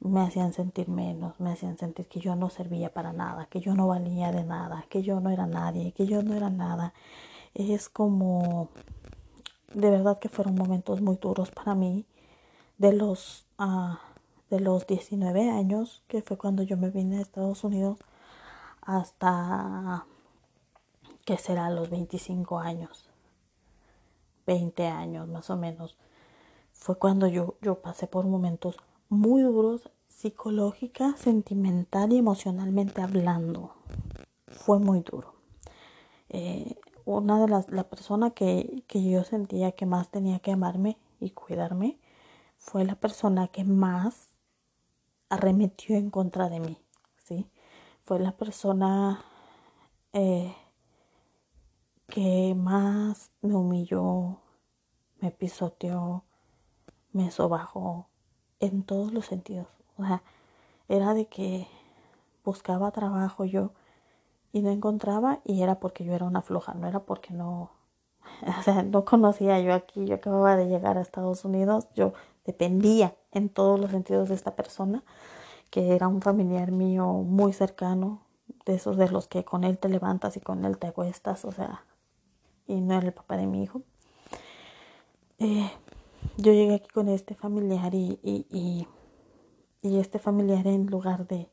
me 0.00 0.20
hacían 0.20 0.52
sentir 0.52 0.88
menos, 0.88 1.40
me 1.40 1.52
hacían 1.52 1.78
sentir 1.78 2.06
que 2.06 2.20
yo 2.20 2.36
no 2.36 2.50
servía 2.50 2.92
para 2.92 3.12
nada, 3.12 3.46
que 3.46 3.60
yo 3.60 3.74
no 3.74 3.88
valía 3.88 4.30
de 4.30 4.44
nada, 4.44 4.84
que 4.88 5.02
yo 5.02 5.20
no 5.20 5.30
era 5.30 5.46
nadie, 5.46 5.92
que 5.92 6.06
yo 6.06 6.22
no 6.22 6.34
era 6.34 6.50
nada. 6.50 6.92
Es 7.54 7.88
como, 7.88 8.68
de 9.72 9.90
verdad 9.90 10.18
que 10.18 10.28
fueron 10.28 10.54
momentos 10.54 11.00
muy 11.00 11.16
duros 11.16 11.50
para 11.50 11.74
mí, 11.74 12.04
de 12.78 12.92
los, 12.92 13.46
uh, 13.58 13.96
de 14.50 14.60
los 14.60 14.86
19 14.86 15.50
años, 15.50 16.02
que 16.08 16.22
fue 16.22 16.36
cuando 16.36 16.62
yo 16.62 16.76
me 16.76 16.90
vine 16.90 17.18
a 17.18 17.22
Estados 17.22 17.64
Unidos, 17.64 17.98
hasta, 18.82 20.06
que 21.24 21.36
será 21.38 21.70
los 21.70 21.90
25 21.90 22.58
años, 22.58 23.08
20 24.46 24.86
años 24.86 25.28
más 25.28 25.50
o 25.50 25.56
menos, 25.56 25.96
fue 26.72 26.98
cuando 26.98 27.26
yo, 27.26 27.56
yo 27.62 27.80
pasé 27.80 28.06
por 28.06 28.26
momentos 28.26 28.76
muy 29.08 29.42
duros 29.42 29.90
psicológica, 30.08 31.14
sentimental 31.16 32.12
y 32.12 32.18
emocionalmente 32.18 33.02
hablando. 33.02 33.72
Fue 34.46 34.78
muy 34.78 35.00
duro. 35.00 35.34
Eh, 36.28 36.76
una 37.04 37.40
de 37.40 37.48
las, 37.48 37.70
la 37.70 37.84
persona 37.84 38.30
que, 38.30 38.82
que 38.86 39.02
yo 39.02 39.24
sentía 39.24 39.72
que 39.72 39.86
más 39.86 40.10
tenía 40.10 40.38
que 40.38 40.52
amarme 40.52 40.96
y 41.20 41.30
cuidarme 41.30 41.98
fue 42.66 42.84
la 42.84 42.96
persona 42.96 43.46
que 43.48 43.64
más 43.64 44.28
arremetió 45.28 45.96
en 45.96 46.10
contra 46.10 46.48
de 46.48 46.58
mí, 46.58 46.78
¿sí? 47.16 47.48
Fue 48.02 48.18
la 48.18 48.32
persona 48.32 49.24
eh, 50.12 50.52
que 52.08 52.54
más 52.56 53.30
me 53.40 53.54
humilló, 53.54 54.40
me 55.20 55.30
pisoteó, 55.30 56.24
me 57.12 57.30
sobajó, 57.30 58.08
en 58.58 58.82
todos 58.82 59.12
los 59.12 59.26
sentidos. 59.26 59.68
O 59.96 60.04
sea, 60.04 60.22
era 60.88 61.14
de 61.14 61.26
que 61.26 61.68
buscaba 62.44 62.90
trabajo 62.90 63.44
yo 63.44 63.70
y 64.52 64.62
no 64.62 64.70
encontraba 64.70 65.40
y 65.44 65.62
era 65.62 65.78
porque 65.78 66.04
yo 66.04 66.14
era 66.14 66.24
una 66.24 66.42
floja, 66.42 66.74
no 66.74 66.88
era 66.88 67.00
porque 67.00 67.32
no, 67.32 67.70
o 68.58 68.62
sea, 68.62 68.82
no 68.82 69.04
conocía 69.04 69.60
yo 69.60 69.72
aquí, 69.72 70.06
yo 70.06 70.16
acababa 70.16 70.56
de 70.56 70.66
llegar 70.66 70.98
a 70.98 71.02
Estados 71.02 71.44
Unidos, 71.44 71.86
yo 71.94 72.12
dependía 72.46 73.16
en 73.32 73.48
todos 73.48 73.78
los 73.78 73.90
sentidos 73.90 74.28
de 74.28 74.34
esta 74.34 74.56
persona, 74.56 75.04
que 75.70 75.94
era 75.94 76.08
un 76.08 76.22
familiar 76.22 76.70
mío 76.70 77.06
muy 77.06 77.52
cercano, 77.52 78.22
de 78.64 78.74
esos 78.74 78.96
de 78.96 79.08
los 79.08 79.28
que 79.28 79.44
con 79.44 79.64
él 79.64 79.78
te 79.78 79.88
levantas 79.88 80.36
y 80.36 80.40
con 80.40 80.64
él 80.64 80.78
te 80.78 80.88
acuestas, 80.88 81.44
o 81.44 81.52
sea, 81.52 81.84
y 82.66 82.80
no 82.80 82.94
era 82.94 83.06
el 83.06 83.12
papá 83.12 83.36
de 83.36 83.46
mi 83.46 83.62
hijo. 83.62 83.82
Eh, 85.38 85.70
yo 86.36 86.52
llegué 86.52 86.74
aquí 86.74 86.88
con 86.88 87.08
este 87.08 87.34
familiar 87.34 87.94
y, 87.94 88.18
y, 88.22 88.86
y, 89.82 89.98
este 89.98 90.18
familiar 90.18 90.66
en 90.66 90.86
lugar 90.86 91.26
de, 91.26 91.48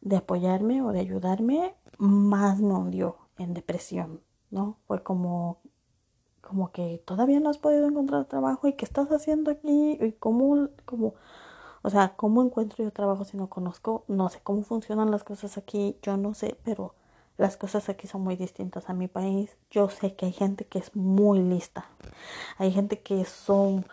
de 0.00 0.16
apoyarme 0.16 0.82
o 0.82 0.90
de 0.90 1.00
ayudarme, 1.00 1.74
más 1.98 2.60
me 2.60 2.74
hundió 2.74 3.16
en 3.38 3.54
depresión, 3.54 4.20
¿no? 4.50 4.78
Fue 4.86 5.02
como 5.02 5.60
como 6.46 6.70
que 6.72 7.02
todavía 7.04 7.40
no 7.40 7.50
has 7.50 7.58
podido 7.58 7.88
encontrar 7.88 8.26
trabajo 8.26 8.68
y 8.68 8.74
qué 8.74 8.84
estás 8.84 9.10
haciendo 9.10 9.50
aquí 9.50 9.98
y 10.00 10.12
cómo, 10.12 10.68
cómo, 10.84 11.14
o 11.82 11.90
sea, 11.90 12.14
cómo 12.16 12.42
encuentro 12.42 12.84
yo 12.84 12.90
trabajo 12.90 13.24
si 13.24 13.36
no 13.36 13.48
conozco, 13.48 14.04
no 14.08 14.28
sé 14.28 14.40
cómo 14.42 14.62
funcionan 14.62 15.10
las 15.10 15.24
cosas 15.24 15.58
aquí, 15.58 15.96
yo 16.02 16.16
no 16.16 16.34
sé, 16.34 16.56
pero 16.64 16.94
las 17.38 17.56
cosas 17.56 17.88
aquí 17.88 18.06
son 18.06 18.22
muy 18.22 18.36
distintas 18.36 18.88
a 18.88 18.94
mi 18.94 19.08
país. 19.08 19.56
Yo 19.70 19.88
sé 19.88 20.14
que 20.14 20.26
hay 20.26 20.32
gente 20.32 20.66
que 20.66 20.78
es 20.78 20.94
muy 20.94 21.40
lista, 21.40 21.86
hay 22.58 22.70
gente 22.70 23.00
que 23.00 23.24
son 23.24 23.84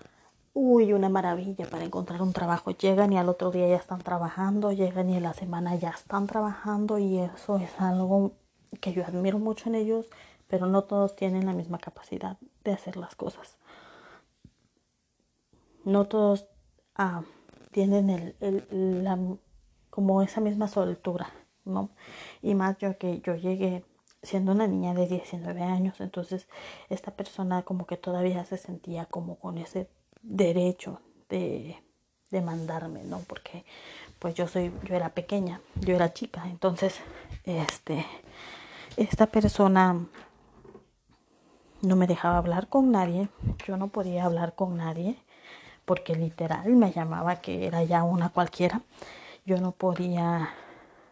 uy, 0.54 0.94
una 0.94 1.10
maravilla 1.10 1.66
para 1.70 1.86
encontrar 1.86 2.22
un 2.22 2.34
trabajo. 2.34 2.72
Llegan 2.72 3.14
y 3.14 3.18
al 3.18 3.30
otro 3.30 3.52
día 3.52 3.68
ya 3.68 3.78
están 3.78 4.02
trabajando, 4.02 4.72
llegan 4.72 5.10
y 5.10 5.18
en 5.18 5.24
la 5.24 5.34
semana 5.34 5.76
ya 5.76 5.90
están 5.90 6.28
trabajando 6.28 6.98
y 7.00 7.20
eso 7.20 7.58
es 7.58 7.80
algo 7.80 8.34
que 8.80 8.94
yo 8.94 9.06
admiro 9.06 9.40
mucho 9.40 9.70
en 9.70 9.76
ellos, 9.76 10.08
pero 10.52 10.66
no 10.66 10.84
todos 10.84 11.16
tienen 11.16 11.46
la 11.46 11.54
misma 11.54 11.80
capacidad 11.80 12.38
de 12.66 12.74
hacer 12.74 12.98
las 12.98 13.16
cosas. 13.16 13.58
No 15.86 16.08
todos 16.08 16.46
ah, 16.96 17.24
tienen 17.72 18.10
el, 18.10 18.36
el, 18.42 19.04
la, 19.06 19.18
como 19.90 20.22
esa 20.22 20.42
misma 20.42 20.68
soltura, 20.68 21.32
¿no? 21.64 21.90
Y 22.42 22.54
más 22.54 22.78
yo 22.80 22.98
que 22.98 23.22
yo 23.22 23.36
llegué 23.36 23.86
siendo 24.22 24.52
una 24.52 24.68
niña 24.68 24.94
de 24.94 25.08
19 25.08 25.64
años, 25.64 26.02
entonces 26.02 26.50
esta 26.90 27.12
persona 27.12 27.64
como 27.64 27.88
que 27.88 27.96
todavía 27.96 28.44
se 28.44 28.58
sentía 28.58 29.06
como 29.06 29.40
con 29.40 29.58
ese 29.58 29.90
derecho 30.22 31.00
de, 31.30 31.82
mandarme, 32.44 33.04
¿no? 33.06 33.20
Porque 33.20 33.64
pues 34.20 34.36
yo 34.36 34.48
soy, 34.48 34.74
yo 34.84 34.96
era 34.96 35.10
pequeña, 35.14 35.62
yo 35.76 35.96
era 35.96 36.14
chica, 36.14 36.44
entonces, 36.46 37.00
este, 37.46 38.06
esta 38.98 39.28
persona 39.28 40.08
no 41.82 41.96
me 41.96 42.08
dejaba 42.08 42.38
hablar 42.38 42.68
con 42.68 42.92
nadie, 42.92 43.30
yo 43.68 43.78
no 43.78 43.88
podía 43.90 44.26
hablar 44.26 44.56
con 44.56 44.78
nadie, 44.78 45.18
porque 45.86 46.16
literal 46.16 46.76
me 46.76 46.92
llamaba 46.92 47.38
que 47.38 47.66
era 47.66 47.84
ya 47.84 48.04
una 48.04 48.30
cualquiera, 48.30 48.82
yo 49.46 49.58
no 49.58 49.72
podía 49.72 50.50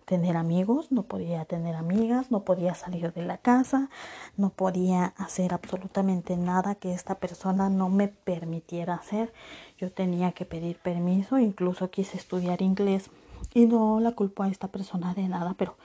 tener 0.09 0.37
amigos, 0.37 0.91
no 0.91 1.03
podía 1.03 1.45
tener 1.45 1.75
amigas, 1.75 2.31
no 2.31 2.39
podía 2.43 2.73
salir 2.73 3.13
de 3.13 3.21
la 3.21 3.37
casa, 3.37 3.91
no 4.37 4.49
podía 4.49 5.13
hacer 5.17 5.53
absolutamente 5.53 6.35
nada 6.35 6.73
que 6.73 6.93
esta 6.93 7.19
persona 7.19 7.69
no 7.69 7.89
me 7.89 8.07
permitiera 8.07 8.95
hacer. 8.95 9.31
Yo 9.77 9.91
tenía 9.91 10.31
que 10.31 10.45
pedir 10.45 10.79
permiso, 10.79 11.37
incluso 11.37 11.91
quise 11.91 12.17
estudiar 12.17 12.63
inglés 12.63 13.11
y 13.53 13.67
no 13.67 13.99
la 13.99 14.13
culpo 14.13 14.41
a 14.41 14.49
esta 14.49 14.67
persona 14.67 15.13
de 15.13 15.27
nada, 15.27 15.53
pero 15.55 15.77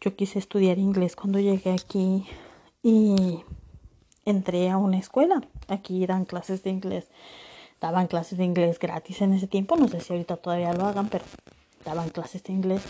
yo 0.00 0.16
quise 0.16 0.38
estudiar 0.38 0.78
inglés 0.78 1.14
cuando 1.14 1.38
llegué 1.38 1.72
aquí 1.74 2.26
y 2.82 3.44
entré 4.26 4.68
a 4.68 4.76
una 4.76 4.98
escuela. 4.98 5.42
Aquí 5.68 6.04
dan 6.04 6.26
clases 6.26 6.62
de 6.62 6.70
inglés. 6.70 7.08
Daban 7.80 8.06
clases 8.06 8.36
de 8.36 8.44
inglés 8.44 8.78
gratis 8.78 9.22
en 9.22 9.32
ese 9.32 9.46
tiempo. 9.46 9.76
No 9.76 9.88
sé 9.88 10.00
si 10.00 10.12
ahorita 10.12 10.36
todavía 10.36 10.74
lo 10.74 10.84
hagan, 10.84 11.08
pero 11.08 11.24
daban 11.84 12.10
clases 12.10 12.42
de 12.44 12.52
inglés. 12.52 12.82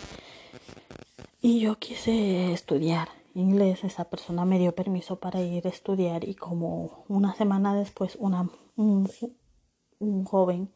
Y 1.40 1.60
yo 1.60 1.78
quise 1.78 2.52
estudiar 2.52 3.08
inglés. 3.34 3.84
Esa 3.84 4.04
persona 4.04 4.44
me 4.44 4.58
dio 4.58 4.74
permiso 4.74 5.16
para 5.16 5.40
ir 5.40 5.66
a 5.66 5.70
estudiar 5.70 6.28
y 6.28 6.34
como 6.34 7.04
una 7.06 7.34
semana 7.34 7.76
después 7.76 8.16
una, 8.18 8.48
un, 8.76 9.08
un 10.00 10.24
joven 10.24 10.70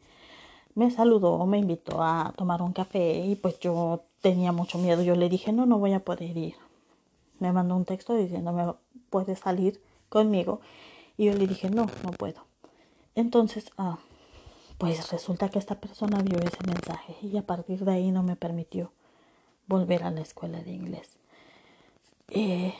me 0.75 0.89
saludó, 0.89 1.45
me 1.45 1.57
invitó 1.57 2.01
a 2.01 2.33
tomar 2.37 2.61
un 2.61 2.73
café 2.73 3.25
y 3.25 3.35
pues 3.35 3.59
yo 3.59 4.03
tenía 4.21 4.51
mucho 4.51 4.77
miedo. 4.77 5.01
Yo 5.01 5.15
le 5.15 5.29
dije, 5.29 5.51
no, 5.51 5.65
no 5.65 5.79
voy 5.79 5.93
a 5.93 6.03
poder 6.03 6.37
ir. 6.37 6.55
Me 7.39 7.51
mandó 7.51 7.75
un 7.75 7.85
texto 7.85 8.15
diciéndome, 8.15 8.73
puedes 9.09 9.39
salir 9.39 9.81
conmigo. 10.11 10.59
Y 11.17 11.25
yo 11.25 11.33
le 11.33 11.47
dije, 11.47 11.69
no, 11.69 11.87
no 12.03 12.11
puedo. 12.11 12.45
Entonces, 13.15 13.71
ah, 13.77 13.97
pues 14.77 15.11
resulta 15.11 15.49
que 15.49 15.59
esta 15.59 15.79
persona 15.79 16.21
vio 16.21 16.39
ese 16.39 16.65
mensaje 16.67 17.15
y 17.21 17.37
a 17.37 17.45
partir 17.45 17.85
de 17.85 17.91
ahí 17.91 18.11
no 18.11 18.21
me 18.21 18.35
permitió 18.35 18.91
volver 19.67 20.03
a 20.03 20.11
la 20.11 20.21
escuela 20.21 20.61
de 20.61 20.71
inglés. 20.71 21.19
Eh, 22.29 22.73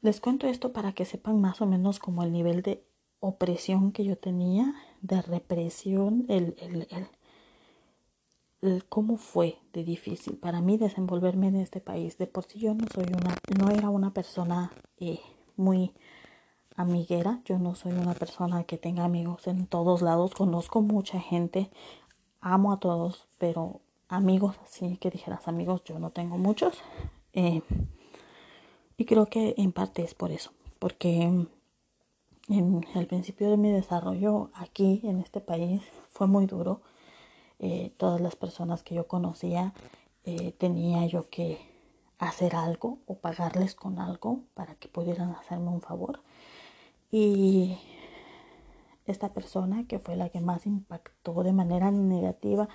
les 0.00 0.20
cuento 0.20 0.46
esto 0.46 0.72
para 0.72 0.92
que 0.92 1.04
sepan 1.04 1.40
más 1.40 1.60
o 1.60 1.66
menos 1.66 1.98
como 1.98 2.22
el 2.22 2.32
nivel 2.32 2.62
de 2.62 2.82
opresión 3.20 3.92
que 3.92 4.04
yo 4.04 4.16
tenía, 4.16 4.74
de 5.02 5.20
represión, 5.22 6.24
el, 6.28 6.56
el, 6.60 6.86
el, 8.62 8.84
cómo 8.84 9.16
fue 9.16 9.58
de 9.72 9.84
difícil 9.84 10.36
para 10.36 10.60
mí 10.60 10.78
desenvolverme 10.78 11.48
en 11.48 11.56
este 11.56 11.80
país. 11.80 12.16
De 12.16 12.26
por 12.26 12.44
sí 12.44 12.58
yo 12.58 12.74
no 12.74 12.86
soy 12.94 13.06
una, 13.06 13.36
no 13.58 13.70
era 13.70 13.90
una 13.90 14.12
persona 14.14 14.70
eh, 14.98 15.20
muy 15.56 15.92
amiguera. 16.80 17.40
Yo 17.44 17.58
no 17.58 17.74
soy 17.74 17.92
una 17.92 18.14
persona 18.14 18.64
que 18.64 18.78
tenga 18.78 19.04
amigos 19.04 19.46
en 19.46 19.66
todos 19.66 20.02
lados. 20.02 20.34
Conozco 20.34 20.80
mucha 20.82 21.20
gente, 21.20 21.70
amo 22.40 22.72
a 22.72 22.80
todos, 22.80 23.28
pero 23.38 23.80
amigos 24.08 24.56
así 24.64 24.96
que 24.96 25.10
dijeras 25.10 25.48
amigos, 25.48 25.84
yo 25.84 25.98
no 25.98 26.10
tengo 26.10 26.38
muchos. 26.38 26.78
Eh, 27.32 27.62
y 28.96 29.04
creo 29.04 29.26
que 29.26 29.54
en 29.56 29.72
parte 29.72 30.02
es 30.02 30.14
por 30.14 30.30
eso, 30.30 30.52
porque 30.78 31.46
en 32.48 32.86
el 32.94 33.06
principio 33.06 33.50
de 33.50 33.56
mi 33.56 33.70
desarrollo 33.70 34.50
aquí 34.54 35.00
en 35.04 35.20
este 35.20 35.40
país 35.40 35.82
fue 36.10 36.26
muy 36.26 36.46
duro. 36.46 36.82
Eh, 37.58 37.92
todas 37.98 38.20
las 38.20 38.36
personas 38.36 38.82
que 38.82 38.94
yo 38.94 39.06
conocía 39.06 39.74
eh, 40.24 40.52
tenía 40.52 41.06
yo 41.06 41.28
que 41.28 41.58
hacer 42.18 42.54
algo 42.54 42.98
o 43.06 43.16
pagarles 43.16 43.74
con 43.74 43.98
algo 43.98 44.40
para 44.54 44.74
que 44.74 44.88
pudieran 44.88 45.30
hacerme 45.32 45.68
un 45.68 45.80
favor. 45.80 46.20
Y 47.10 47.78
esta 49.06 49.32
persona, 49.32 49.86
que 49.86 49.98
fue 49.98 50.16
la 50.16 50.28
que 50.28 50.40
más 50.40 50.66
impactó 50.66 51.42
de 51.42 51.52
manera 51.52 51.90
negativa 51.90 52.68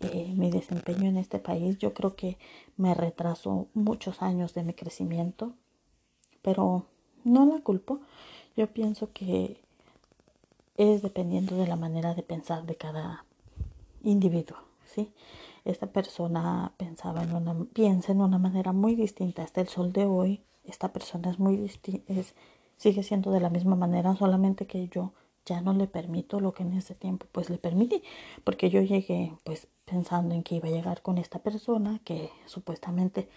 eh, 0.00 0.32
mi 0.36 0.50
desempeño 0.50 1.08
en 1.08 1.16
este 1.16 1.38
país, 1.38 1.78
yo 1.78 1.94
creo 1.94 2.16
que 2.16 2.38
me 2.76 2.94
retrasó 2.94 3.68
muchos 3.74 4.22
años 4.22 4.54
de 4.54 4.64
mi 4.64 4.74
crecimiento, 4.74 5.54
pero 6.42 6.86
no 7.24 7.46
la 7.46 7.60
culpo. 7.60 8.00
Yo 8.56 8.72
pienso 8.72 9.12
que 9.12 9.60
es 10.76 11.02
dependiendo 11.02 11.56
de 11.56 11.66
la 11.66 11.76
manera 11.76 12.14
de 12.14 12.22
pensar 12.22 12.64
de 12.66 12.76
cada 12.76 13.24
individuo, 14.02 14.58
¿sí? 14.84 15.12
Esta 15.64 15.86
persona 15.86 16.72
pensaba 16.76 17.22
en 17.22 17.34
una, 17.34 17.54
piensa 17.72 18.12
en 18.12 18.20
una 18.20 18.38
manera 18.38 18.72
muy 18.72 18.94
distinta 18.94 19.42
hasta 19.42 19.60
el 19.60 19.68
sol 19.68 19.92
de 19.92 20.04
hoy. 20.04 20.42
Esta 20.64 20.92
persona 20.92 21.30
es 21.30 21.38
muy 21.38 21.56
distinta, 21.56 22.12
sigue 22.76 23.02
siendo 23.02 23.30
de 23.30 23.40
la 23.40 23.50
misma 23.50 23.76
manera, 23.76 24.14
solamente 24.16 24.66
que 24.66 24.88
yo 24.88 25.12
ya 25.46 25.60
no 25.60 25.74
le 25.74 25.86
permito 25.86 26.40
lo 26.40 26.52
que 26.52 26.62
en 26.62 26.72
ese 26.72 26.94
tiempo 26.94 27.26
pues 27.32 27.50
le 27.50 27.58
permití, 27.58 28.02
porque 28.44 28.70
yo 28.70 28.80
llegué 28.80 29.36
pues 29.44 29.68
pensando 29.84 30.34
en 30.34 30.42
que 30.42 30.56
iba 30.56 30.68
a 30.68 30.72
llegar 30.72 31.02
con 31.02 31.18
esta 31.18 31.38
persona, 31.40 32.00
que 32.04 32.30
supuestamente 32.46 33.28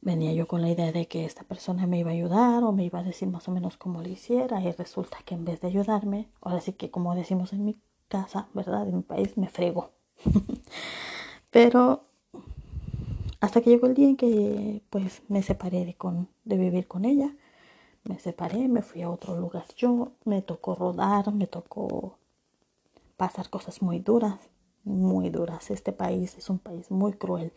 venía 0.00 0.32
yo 0.32 0.46
con 0.46 0.62
la 0.62 0.70
idea 0.70 0.92
de 0.92 1.06
que 1.06 1.24
esta 1.24 1.44
persona 1.44 1.86
me 1.86 1.98
iba 1.98 2.10
a 2.10 2.14
ayudar 2.14 2.64
o 2.64 2.72
me 2.72 2.84
iba 2.84 3.00
a 3.00 3.04
decir 3.04 3.28
más 3.28 3.48
o 3.48 3.52
menos 3.52 3.76
cómo 3.76 4.02
lo 4.02 4.08
hiciera 4.08 4.60
y 4.60 4.70
resulta 4.72 5.18
que 5.24 5.34
en 5.34 5.44
vez 5.44 5.60
de 5.60 5.68
ayudarme, 5.68 6.28
ahora 6.40 6.60
sí 6.60 6.72
que 6.72 6.90
como 6.90 7.14
decimos 7.14 7.52
en 7.52 7.64
mi 7.64 7.76
casa, 8.08 8.48
¿verdad? 8.54 8.88
En 8.88 8.96
mi 8.96 9.02
país 9.02 9.36
me 9.36 9.48
frego. 9.48 9.92
Pero 11.50 12.04
hasta 13.40 13.60
que 13.60 13.70
llegó 13.70 13.86
el 13.86 13.94
día 13.94 14.08
en 14.08 14.16
que 14.16 14.82
pues 14.90 15.22
me 15.28 15.42
separé 15.42 15.84
de, 15.84 15.94
con, 15.94 16.28
de 16.44 16.56
vivir 16.56 16.86
con 16.86 17.04
ella 17.04 17.34
me 18.04 18.18
separé, 18.18 18.68
me 18.68 18.82
fui 18.82 19.02
a 19.02 19.10
otro 19.10 19.36
lugar. 19.36 19.64
Yo 19.76 20.12
me 20.24 20.42
tocó 20.42 20.74
rodar, 20.74 21.32
me 21.32 21.46
tocó 21.46 22.18
pasar 23.16 23.50
cosas 23.50 23.82
muy 23.82 24.00
duras, 24.00 24.38
muy 24.84 25.30
duras. 25.30 25.70
Este 25.70 25.92
país 25.92 26.36
es 26.36 26.50
un 26.50 26.58
país 26.58 26.90
muy 26.90 27.12
cruel 27.12 27.52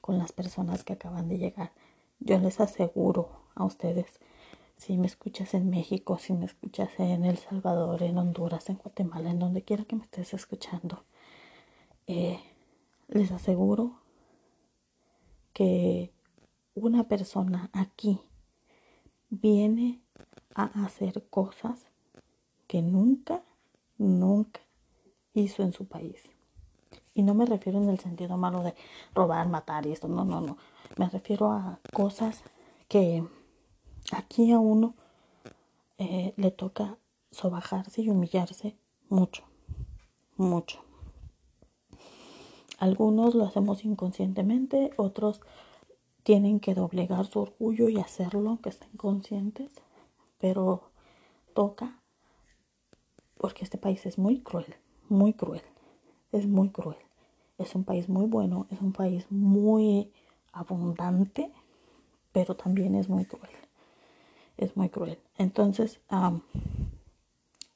con 0.00 0.18
las 0.18 0.32
personas 0.32 0.84
que 0.84 0.94
acaban 0.94 1.28
de 1.28 1.38
llegar. 1.38 1.72
Yo 2.20 2.38
les 2.38 2.60
aseguro 2.60 3.28
a 3.54 3.64
ustedes, 3.64 4.20
si 4.76 4.96
me 4.98 5.06
escuchas 5.06 5.54
en 5.54 5.70
México, 5.70 6.18
si 6.18 6.32
me 6.32 6.46
escuchas 6.46 6.90
en 6.98 7.24
El 7.24 7.38
Salvador, 7.38 8.02
en 8.02 8.18
Honduras, 8.18 8.68
en 8.68 8.76
Guatemala, 8.76 9.30
en 9.30 9.38
donde 9.38 9.62
quiera 9.62 9.84
que 9.84 9.96
me 9.96 10.04
estés 10.04 10.34
escuchando, 10.34 11.04
eh, 12.06 12.40
les 13.08 13.32
aseguro 13.32 14.00
que 15.52 16.12
una 16.74 17.08
persona 17.08 17.70
aquí 17.72 18.20
viene 19.30 20.00
a 20.54 20.84
hacer 20.84 21.26
cosas 21.28 21.86
que 22.66 22.82
nunca, 22.82 23.42
nunca 23.98 24.60
hizo 25.34 25.62
en 25.62 25.72
su 25.72 25.86
país. 25.86 26.22
Y 27.14 27.22
no 27.22 27.34
me 27.34 27.46
refiero 27.46 27.82
en 27.82 27.88
el 27.88 27.98
sentido 27.98 28.36
malo 28.36 28.62
de 28.62 28.74
robar, 29.14 29.48
matar 29.48 29.86
y 29.86 29.92
esto, 29.92 30.08
no, 30.08 30.24
no, 30.24 30.40
no. 30.40 30.58
Me 30.96 31.08
refiero 31.08 31.50
a 31.50 31.80
cosas 31.92 32.42
que 32.88 33.26
aquí 34.12 34.52
a 34.52 34.58
uno 34.58 34.94
eh, 35.98 36.34
le 36.36 36.50
toca 36.50 36.98
sobajarse 37.30 38.02
y 38.02 38.10
humillarse 38.10 38.76
mucho, 39.08 39.44
mucho. 40.36 40.80
Algunos 42.78 43.34
lo 43.34 43.46
hacemos 43.46 43.84
inconscientemente, 43.84 44.90
otros 44.96 45.40
tienen 46.26 46.58
que 46.58 46.74
doblegar 46.74 47.24
su 47.24 47.38
orgullo 47.38 47.88
y 47.88 48.00
hacerlo, 48.00 48.48
aunque 48.48 48.70
estén 48.70 48.90
conscientes, 48.96 49.70
pero 50.38 50.90
toca, 51.54 52.02
porque 53.38 53.62
este 53.62 53.78
país 53.78 54.04
es 54.06 54.18
muy 54.18 54.40
cruel, 54.40 54.74
muy 55.08 55.34
cruel, 55.34 55.62
es 56.32 56.48
muy 56.48 56.70
cruel. 56.70 56.96
Es 57.58 57.76
un 57.76 57.84
país 57.84 58.08
muy 58.08 58.26
bueno, 58.26 58.66
es 58.70 58.80
un 58.80 58.92
país 58.92 59.30
muy 59.30 60.12
abundante, 60.50 61.52
pero 62.32 62.56
también 62.56 62.96
es 62.96 63.08
muy 63.08 63.24
cruel. 63.24 63.54
Es 64.56 64.76
muy 64.76 64.88
cruel. 64.88 65.20
Entonces, 65.38 66.00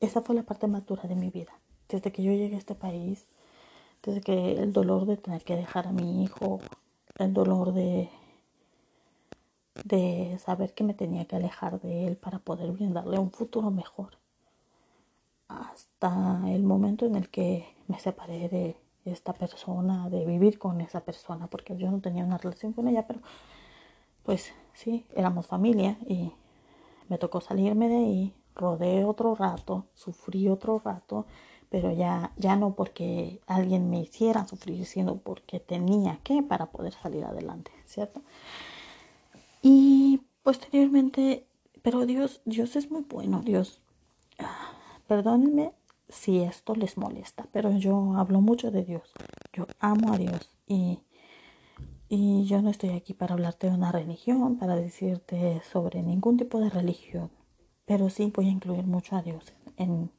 esa 0.00 0.22
fue 0.22 0.34
la 0.34 0.42
parte 0.42 0.66
más 0.66 0.84
dura 0.86 1.04
de 1.04 1.14
mi 1.14 1.30
vida. 1.30 1.52
Desde 1.88 2.10
que 2.10 2.24
yo 2.24 2.32
llegué 2.32 2.56
a 2.56 2.58
este 2.58 2.74
país, 2.74 3.28
desde 4.02 4.20
que 4.20 4.54
el 4.54 4.72
dolor 4.72 5.06
de 5.06 5.18
tener 5.18 5.44
que 5.44 5.54
dejar 5.54 5.86
a 5.86 5.92
mi 5.92 6.24
hijo, 6.24 6.58
el 7.16 7.32
dolor 7.32 7.74
de, 7.74 8.10
de 9.84 10.38
saber 10.38 10.74
que 10.74 10.84
me 10.84 10.94
tenía 10.94 11.24
que 11.26 11.36
alejar 11.36 11.80
de 11.80 12.06
él 12.06 12.16
para 12.16 12.38
poder 12.38 12.72
brindarle 12.72 13.18
un 13.18 13.30
futuro 13.30 13.70
mejor. 13.70 14.18
Hasta 15.48 16.42
el 16.48 16.62
momento 16.62 17.06
en 17.06 17.16
el 17.16 17.28
que 17.28 17.74
me 17.88 17.98
separé 17.98 18.48
de 18.48 18.76
esta 19.04 19.32
persona, 19.32 20.08
de 20.08 20.24
vivir 20.24 20.58
con 20.58 20.80
esa 20.80 21.00
persona, 21.00 21.46
porque 21.46 21.76
yo 21.76 21.90
no 21.90 22.00
tenía 22.00 22.24
una 22.24 22.38
relación 22.38 22.72
con 22.72 22.88
ella, 22.88 23.06
pero 23.06 23.20
pues 24.22 24.52
sí, 24.74 25.06
éramos 25.16 25.46
familia 25.46 25.96
y 26.06 26.32
me 27.08 27.18
tocó 27.18 27.40
salirme 27.40 27.88
de 27.88 27.96
ahí, 27.96 28.34
rodé 28.54 29.04
otro 29.04 29.34
rato, 29.34 29.86
sufrí 29.94 30.48
otro 30.48 30.80
rato, 30.84 31.26
pero 31.70 31.92
ya, 31.92 32.32
ya 32.36 32.56
no 32.56 32.74
porque 32.74 33.40
alguien 33.46 33.90
me 33.90 34.00
hiciera 34.00 34.46
sufrir, 34.46 34.84
sino 34.86 35.16
porque 35.16 35.60
tenía 35.60 36.18
que 36.22 36.42
para 36.42 36.66
poder 36.66 36.92
salir 36.92 37.24
adelante, 37.24 37.70
¿cierto? 37.86 38.22
Y 39.62 40.22
posteriormente, 40.42 41.46
pero 41.82 42.06
Dios, 42.06 42.40
Dios 42.44 42.76
es 42.76 42.90
muy 42.90 43.02
bueno, 43.02 43.42
Dios, 43.42 43.82
perdónenme 45.06 45.72
si 46.08 46.40
esto 46.40 46.74
les 46.74 46.96
molesta, 46.96 47.46
pero 47.52 47.70
yo 47.76 48.14
hablo 48.16 48.40
mucho 48.40 48.70
de 48.70 48.84
Dios. 48.84 49.12
Yo 49.52 49.66
amo 49.78 50.12
a 50.12 50.18
Dios 50.18 50.50
y, 50.66 51.00
y 52.08 52.44
yo 52.44 52.62
no 52.62 52.70
estoy 52.70 52.90
aquí 52.90 53.14
para 53.14 53.34
hablarte 53.34 53.68
de 53.68 53.74
una 53.74 53.92
religión, 53.92 54.56
para 54.56 54.76
decirte 54.76 55.62
sobre 55.70 56.02
ningún 56.02 56.36
tipo 56.36 56.58
de 56.60 56.70
religión, 56.70 57.30
pero 57.84 58.08
sí 58.10 58.32
voy 58.34 58.48
a 58.48 58.52
incluir 58.52 58.84
mucho 58.84 59.16
a 59.16 59.22
Dios 59.22 59.52
en, 59.76 60.10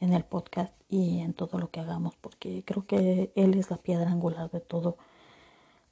en 0.00 0.12
el 0.12 0.24
podcast 0.24 0.74
y 0.88 1.20
en 1.20 1.34
todo 1.34 1.58
lo 1.58 1.70
que 1.70 1.80
hagamos, 1.80 2.16
porque 2.16 2.64
creo 2.64 2.86
que 2.86 3.32
Él 3.36 3.54
es 3.54 3.70
la 3.70 3.76
piedra 3.76 4.10
angular 4.10 4.50
de 4.50 4.60
todo 4.60 4.96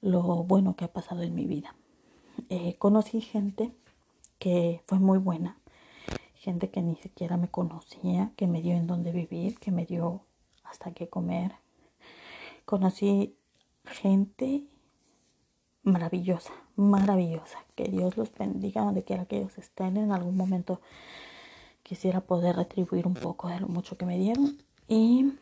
lo 0.01 0.23
bueno 0.45 0.75
que 0.75 0.85
ha 0.85 0.93
pasado 0.93 1.23
en 1.23 1.35
mi 1.35 1.47
vida. 1.47 1.75
Eh, 2.51 2.77
conocí 2.79 3.21
gente 3.21 3.73
que 4.39 4.83
fue 4.87 4.99
muy 4.99 5.19
buena, 5.19 5.59
gente 6.35 6.71
que 6.71 6.81
ni 6.81 6.97
siquiera 6.97 7.37
me 7.37 7.49
conocía, 7.49 8.33
que 8.37 8.47
me 8.47 8.63
dio 8.63 8.75
en 8.75 8.87
dónde 8.87 9.13
vivir, 9.13 9.59
que 9.59 9.71
me 9.71 9.85
dio 9.85 10.23
hasta 10.65 10.93
qué 10.93 11.09
comer. 11.09 11.53
Conocí 12.65 13.37
gente 13.85 14.65
maravillosa, 15.83 16.53
maravillosa. 16.77 17.59
Que 17.75 17.85
Dios 17.85 18.17
los 18.17 18.33
bendiga 18.33 18.83
donde 18.83 19.05
quiera 19.05 19.27
que 19.27 19.39
ellos 19.39 19.59
estén. 19.59 19.97
En 19.97 20.13
algún 20.13 20.37
momento 20.37 20.81
quisiera 21.83 22.21
poder 22.21 22.57
retribuir 22.57 23.07
un 23.07 23.15
poco 23.15 23.49
de 23.49 23.61
lo 23.61 23.69
mucho 23.69 23.97
que 23.97 24.07
me 24.07 24.19
dieron. 24.19 24.59
Y 24.87 25.33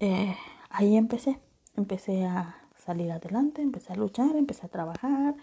eh, 0.00 0.36
ahí 0.70 0.96
empecé. 0.96 1.38
Empecé 1.76 2.24
a 2.24 2.56
salir 2.76 3.10
adelante, 3.10 3.62
empecé 3.62 3.92
a 3.92 3.96
luchar, 3.96 4.36
empecé 4.36 4.66
a 4.66 4.68
trabajar. 4.68 5.34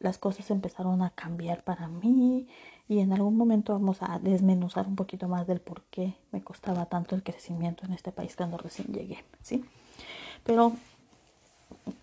Las 0.00 0.18
cosas 0.18 0.50
empezaron 0.50 1.02
a 1.02 1.10
cambiar 1.10 1.62
para 1.62 1.86
mí 1.86 2.48
y 2.88 2.98
en 2.98 3.12
algún 3.12 3.36
momento 3.36 3.72
vamos 3.74 3.98
a 4.00 4.18
desmenuzar 4.18 4.88
un 4.88 4.96
poquito 4.96 5.28
más 5.28 5.46
del 5.46 5.60
por 5.60 5.82
qué 5.84 6.16
me 6.32 6.42
costaba 6.42 6.86
tanto 6.86 7.14
el 7.14 7.22
crecimiento 7.22 7.84
en 7.84 7.92
este 7.92 8.10
país 8.10 8.34
cuando 8.34 8.56
recién 8.56 8.88
llegué, 8.92 9.24
¿sí? 9.42 9.64
Pero 10.42 10.72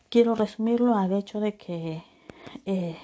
quiero 0.09 0.35
resumirlo 0.35 0.95
al 0.95 1.11
hecho 1.11 1.39
de 1.39 1.57
que 1.57 2.03
eh, 2.65 2.97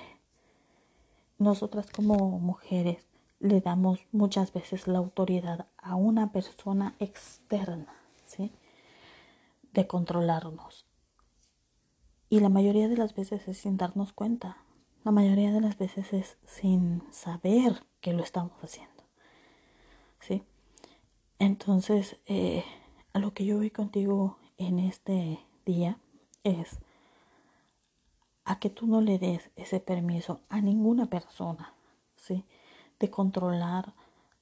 nosotras 1.39 1.89
como 1.91 2.39
mujeres 2.39 3.05
le 3.39 3.59
damos 3.59 3.99
muchas 4.11 4.53
veces 4.53 4.87
la 4.87 4.99
autoridad 4.99 5.67
a 5.77 5.95
una 5.95 6.31
persona 6.31 6.95
externa, 6.99 7.93
¿sí? 8.25 8.51
De 9.73 9.85
controlarnos. 9.85 10.85
Y 12.29 12.39
la 12.39 12.49
mayoría 12.49 12.87
de 12.87 12.97
las 12.97 13.13
veces 13.13 13.47
es 13.47 13.57
sin 13.57 13.75
darnos 13.75 14.13
cuenta. 14.13 14.62
La 15.03 15.11
mayoría 15.11 15.51
de 15.51 15.59
las 15.59 15.77
veces 15.77 16.13
es 16.13 16.37
sin 16.45 17.03
saber 17.11 17.83
que 17.99 18.13
lo 18.13 18.23
estamos 18.23 18.53
haciendo. 18.61 19.03
¿Sí? 20.21 20.43
Entonces, 21.39 22.17
eh, 22.25 22.63
a 23.11 23.19
lo 23.19 23.33
que 23.33 23.43
yo 23.45 23.57
voy 23.57 23.69
contigo 23.69 24.37
en 24.57 24.79
este 24.79 25.39
día 25.65 25.99
es 26.45 26.79
a 28.45 28.59
que 28.59 28.69
tú 28.69 28.87
no 28.87 29.01
le 29.01 29.19
des 29.19 29.51
ese 29.57 29.81
permiso 29.81 30.39
a 30.47 30.61
ninguna 30.61 31.07
persona, 31.07 31.73
¿sí? 32.15 32.45
De 32.97 33.09
controlar 33.09 33.93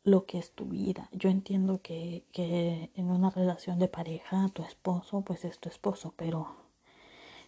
lo 0.04 0.26
que 0.28 0.38
es 0.38 0.52
tu 0.54 0.66
vida. 0.66 1.10
Yo 1.12 1.30
entiendo 1.30 1.82
que, 1.82 2.26
que 2.32 2.92
en 2.96 3.10
una 3.10 3.32
relación 3.32 3.80
de 3.80 3.88
pareja, 3.88 4.50
tu 4.50 4.64
esposo, 4.64 5.22
pues 5.22 5.44
es 5.44 5.60
tu 5.60 5.70
esposo, 5.70 6.14
pero, 6.18 6.56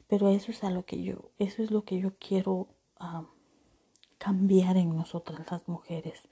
pero 0.08 0.30
eso 0.30 0.52
es 0.52 0.64
a 0.64 0.72
lo 0.72 0.86
que 0.86 1.04
yo, 1.04 1.32
eso 1.38 1.62
es 1.62 1.70
lo 1.70 1.84
que 1.86 2.00
yo 2.00 2.14
quiero 2.18 2.70
cambiar 4.18 4.78
en 4.78 4.96
nosotras 4.96 5.46
las 5.52 5.68
mujeres. 5.68 6.30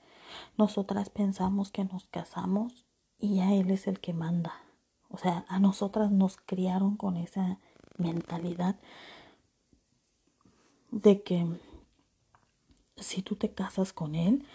Nosotras 0.58 1.10
pensamos 1.10 1.72
que 1.72 1.84
nos 1.84 2.06
casamos 2.06 2.86
y 3.20 3.40
a 3.40 3.54
él 3.54 3.70
es 3.72 3.88
el 3.88 4.00
que 4.00 4.14
manda. 4.14 4.54
O 5.10 5.18
sea, 5.18 5.46
a 5.50 5.60
nosotras 5.60 6.12
nos 6.12 6.38
criaron 6.38 6.96
con 6.96 7.18
esa 7.18 7.60
mentalidad 7.98 8.78
de 10.92 11.22
que 11.22 11.46
si 12.98 13.22
tú 13.22 13.36
te 13.36 13.52
casas 13.52 13.94
con 13.94 14.16
él, 14.16 14.46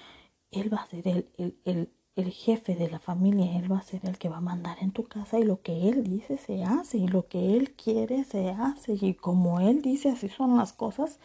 él 0.50 0.72
va 0.72 0.78
a 0.78 0.86
ser 0.86 1.06
el, 1.08 1.28
el, 1.64 1.90
el, 2.14 2.30
jefe 2.30 2.74
de 2.74 2.88
la 2.88 2.98
familia, 2.98 3.58
él 3.58 3.70
va 3.70 3.78
a 3.78 3.82
ser 3.82 4.00
el 4.04 4.18
que 4.18 4.28
va 4.28 4.38
a 4.38 4.42
mandar 4.42 4.78
en 4.80 4.92
tu 4.92 5.04
casa 5.04 5.38
y 5.38 5.44
lo 5.44 5.60
que 5.60 5.88
él 5.88 6.04
dice 6.04 6.38
se 6.38 6.64
hace 6.64 6.98
y 6.98 7.08
lo 7.08 7.26
que 7.28 7.56
él 7.56 7.72
quiere 7.72 8.24
se 8.24 8.50
hace 8.50 8.96
y 8.98 9.14
como 9.14 9.60
él 9.60 9.82
dice 9.82 10.10
así 10.10 10.28
son 10.28 10.56
las 10.56 10.72
cosas. 10.72 11.18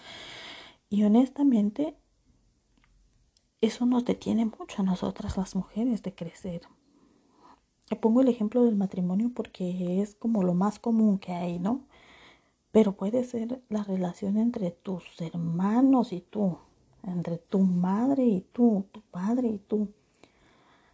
Y 0.91 1.05
honestamente, 1.05 1.95
eso 3.61 3.85
nos 3.85 4.03
detiene 4.03 4.45
mucho 4.45 4.81
a 4.81 4.85
nosotras 4.85 5.37
las 5.37 5.55
mujeres 5.55 6.03
de 6.03 6.13
crecer. 6.13 6.63
Te 7.85 7.95
pongo 7.95 8.19
el 8.19 8.27
ejemplo 8.27 8.65
del 8.65 8.75
matrimonio 8.75 9.31
porque 9.33 10.01
es 10.01 10.15
como 10.15 10.43
lo 10.43 10.53
más 10.53 10.79
común 10.79 11.17
que 11.17 11.31
hay, 11.31 11.59
¿no? 11.59 11.87
Pero 12.73 12.97
puede 12.97 13.23
ser 13.23 13.61
la 13.69 13.85
relación 13.85 14.35
entre 14.35 14.71
tus 14.71 15.03
hermanos 15.21 16.11
y 16.11 16.19
tú, 16.19 16.57
entre 17.03 17.37
tu 17.37 17.59
madre 17.59 18.25
y 18.25 18.41
tú, 18.41 18.85
tu 18.91 18.99
padre 18.99 19.47
y 19.47 19.59
tú. 19.59 19.87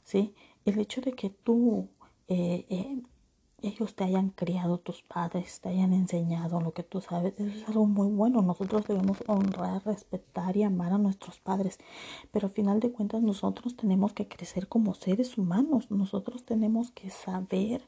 ¿Sí? 0.03 0.35
El 0.63 0.77
hecho 0.77 1.01
de 1.01 1.13
que 1.13 1.31
tú 1.31 1.89
eh, 2.27 2.67
eh, 2.69 3.01
ellos 3.61 3.95
te 3.95 4.03
hayan 4.03 4.29
criado, 4.29 4.77
tus 4.77 5.01
padres 5.01 5.61
te 5.61 5.69
hayan 5.69 5.91
enseñado 5.93 6.61
lo 6.61 6.73
que 6.73 6.83
tú 6.83 7.01
sabes, 7.01 7.33
eso 7.39 7.57
es 7.57 7.67
algo 7.67 7.87
muy 7.87 8.09
bueno. 8.09 8.41
Nosotros 8.41 8.85
debemos 8.85 9.17
honrar, 9.27 9.83
respetar 9.83 10.55
y 10.55 10.63
amar 10.63 10.93
a 10.93 10.97
nuestros 10.99 11.39
padres, 11.39 11.79
pero 12.31 12.47
al 12.47 12.53
final 12.53 12.79
de 12.79 12.91
cuentas 12.91 13.23
nosotros 13.23 13.75
tenemos 13.75 14.13
que 14.13 14.27
crecer 14.27 14.67
como 14.67 14.93
seres 14.93 15.37
humanos, 15.37 15.89
nosotros 15.89 16.43
tenemos 16.43 16.91
que 16.91 17.09
saber 17.09 17.81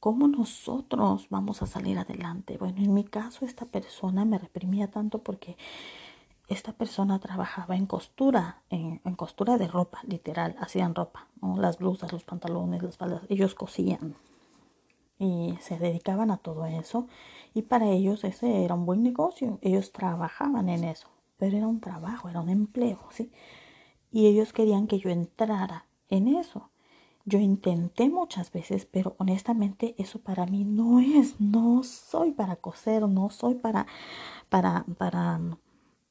cómo 0.00 0.26
nosotros 0.26 1.26
vamos 1.28 1.60
a 1.62 1.66
salir 1.66 1.98
adelante. 1.98 2.56
Bueno, 2.56 2.78
en 2.78 2.94
mi 2.94 3.04
caso 3.04 3.44
esta 3.44 3.66
persona 3.66 4.24
me 4.24 4.38
reprimía 4.38 4.90
tanto 4.90 5.22
porque 5.22 5.58
esta 6.48 6.72
persona 6.72 7.18
trabajaba 7.18 7.76
en 7.76 7.84
costura, 7.84 8.62
en, 8.70 8.98
costura 9.16 9.58
de 9.58 9.68
ropa, 9.68 10.00
literal, 10.06 10.56
hacían 10.60 10.94
ropa, 10.94 11.28
las 11.42 11.76
blusas, 11.76 12.10
los 12.10 12.24
pantalones, 12.24 12.82
las 12.82 12.96
faldas, 12.96 13.22
ellos 13.28 13.54
cosían 13.54 14.16
y 15.18 15.56
se 15.60 15.78
dedicaban 15.78 16.30
a 16.30 16.36
todo 16.38 16.66
eso 16.66 17.06
y 17.54 17.62
para 17.62 17.88
ellos 17.90 18.24
ese 18.24 18.64
era 18.64 18.74
un 18.74 18.86
buen 18.86 19.02
negocio, 19.02 19.58
ellos 19.62 19.92
trabajaban 19.92 20.68
en 20.68 20.84
eso, 20.84 21.08
pero 21.38 21.56
era 21.56 21.66
un 21.66 21.80
trabajo, 21.80 22.28
era 22.28 22.40
un 22.40 22.50
empleo, 22.50 23.00
¿sí? 23.10 23.30
Y 24.12 24.26
ellos 24.26 24.52
querían 24.52 24.86
que 24.86 24.98
yo 24.98 25.10
entrara 25.10 25.86
en 26.08 26.28
eso. 26.28 26.70
Yo 27.24 27.38
intenté 27.38 28.08
muchas 28.08 28.52
veces, 28.52 28.86
pero 28.86 29.14
honestamente 29.18 29.94
eso 29.98 30.18
para 30.18 30.46
mí 30.46 30.64
no 30.64 30.98
es, 31.00 31.38
no 31.40 31.82
soy 31.82 32.32
para 32.32 32.56
coser, 32.56 33.06
no 33.06 33.28
soy 33.28 33.54
para, 33.54 33.86
para, 34.48 34.84
para, 34.96 35.40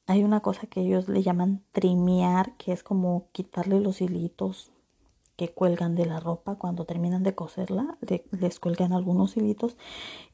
hay 0.06 0.22
una 0.22 0.40
cosa 0.40 0.66
que 0.68 0.80
ellos 0.80 1.08
le 1.08 1.22
llaman 1.22 1.62
trimear, 1.72 2.56
que 2.56 2.72
es 2.72 2.84
como 2.84 3.26
quitarle 3.32 3.80
los 3.80 4.00
hilitos 4.00 4.70
que 5.38 5.50
cuelgan 5.50 5.94
de 5.94 6.04
la 6.04 6.18
ropa 6.18 6.56
cuando 6.56 6.84
terminan 6.84 7.22
de 7.22 7.36
coserla, 7.36 7.96
les 8.32 8.58
cuelgan 8.58 8.92
algunos 8.92 9.36
hilitos 9.36 9.76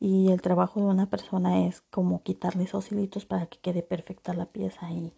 y 0.01 0.31
el 0.33 0.41
trabajo 0.41 0.81
de 0.81 0.87
una 0.87 1.11
persona 1.11 1.67
es 1.67 1.83
como 1.91 2.23
quitarle 2.23 2.65
esos 2.65 2.91
hilitos 2.91 3.27
para 3.27 3.45
que 3.45 3.59
quede 3.59 3.83
perfecta 3.83 4.33
la 4.33 4.47
pieza 4.47 4.91
y 4.91 5.13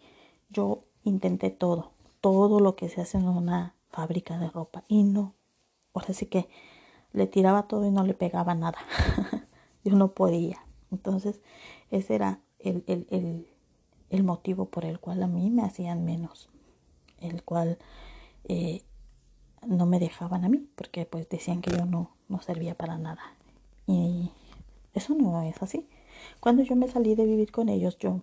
yo 0.49 0.83
intenté 1.05 1.51
todo, 1.51 1.91
todo 2.19 2.59
lo 2.59 2.75
que 2.75 2.89
se 2.89 2.99
hace 2.99 3.17
en 3.17 3.29
una 3.29 3.75
fábrica 3.87 4.37
de 4.37 4.49
ropa 4.49 4.83
y 4.89 5.03
no, 5.03 5.35
ahora 5.93 6.13
sí 6.13 6.25
que 6.25 6.49
le 7.13 7.25
tiraba 7.25 7.69
todo 7.69 7.85
y 7.85 7.89
no 7.89 8.03
le 8.03 8.13
pegaba 8.13 8.55
nada. 8.55 8.79
yo 9.85 9.95
no 9.95 10.09
podía. 10.09 10.65
Entonces, 10.91 11.39
ese 11.91 12.13
era 12.13 12.41
el, 12.59 12.83
el, 12.87 13.07
el, 13.09 13.47
el, 14.09 14.23
motivo 14.25 14.65
por 14.65 14.83
el 14.83 14.99
cual 14.99 15.23
a 15.23 15.27
mí 15.27 15.49
me 15.49 15.61
hacían 15.63 16.03
menos, 16.03 16.49
el 17.19 17.41
cual 17.43 17.77
eh, 18.49 18.81
no 19.67 19.85
me 19.85 19.99
dejaban 19.99 20.45
a 20.45 20.49
mí, 20.49 20.67
porque 20.75 21.05
pues 21.05 21.29
decían 21.29 21.61
que 21.61 21.71
yo 21.71 21.85
no, 21.85 22.11
no 22.29 22.41
servía 22.41 22.75
para 22.75 22.97
nada. 22.97 23.21
Y 23.85 24.31
eso 24.93 25.13
no 25.13 25.41
es 25.41 25.61
así. 25.61 25.87
Cuando 26.39 26.63
yo 26.63 26.75
me 26.75 26.87
salí 26.87 27.15
de 27.15 27.25
vivir 27.25 27.51
con 27.51 27.69
ellos, 27.69 27.97
yo 27.99 28.21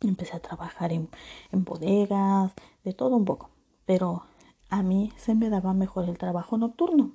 empecé 0.00 0.36
a 0.36 0.40
trabajar 0.40 0.92
en, 0.92 1.08
en 1.52 1.64
bodegas, 1.64 2.52
de 2.84 2.92
todo 2.92 3.16
un 3.16 3.24
poco. 3.24 3.50
Pero 3.86 4.22
a 4.68 4.82
mí 4.82 5.12
se 5.16 5.34
me 5.34 5.50
daba 5.50 5.72
mejor 5.72 6.08
el 6.08 6.18
trabajo 6.18 6.58
nocturno. 6.58 7.12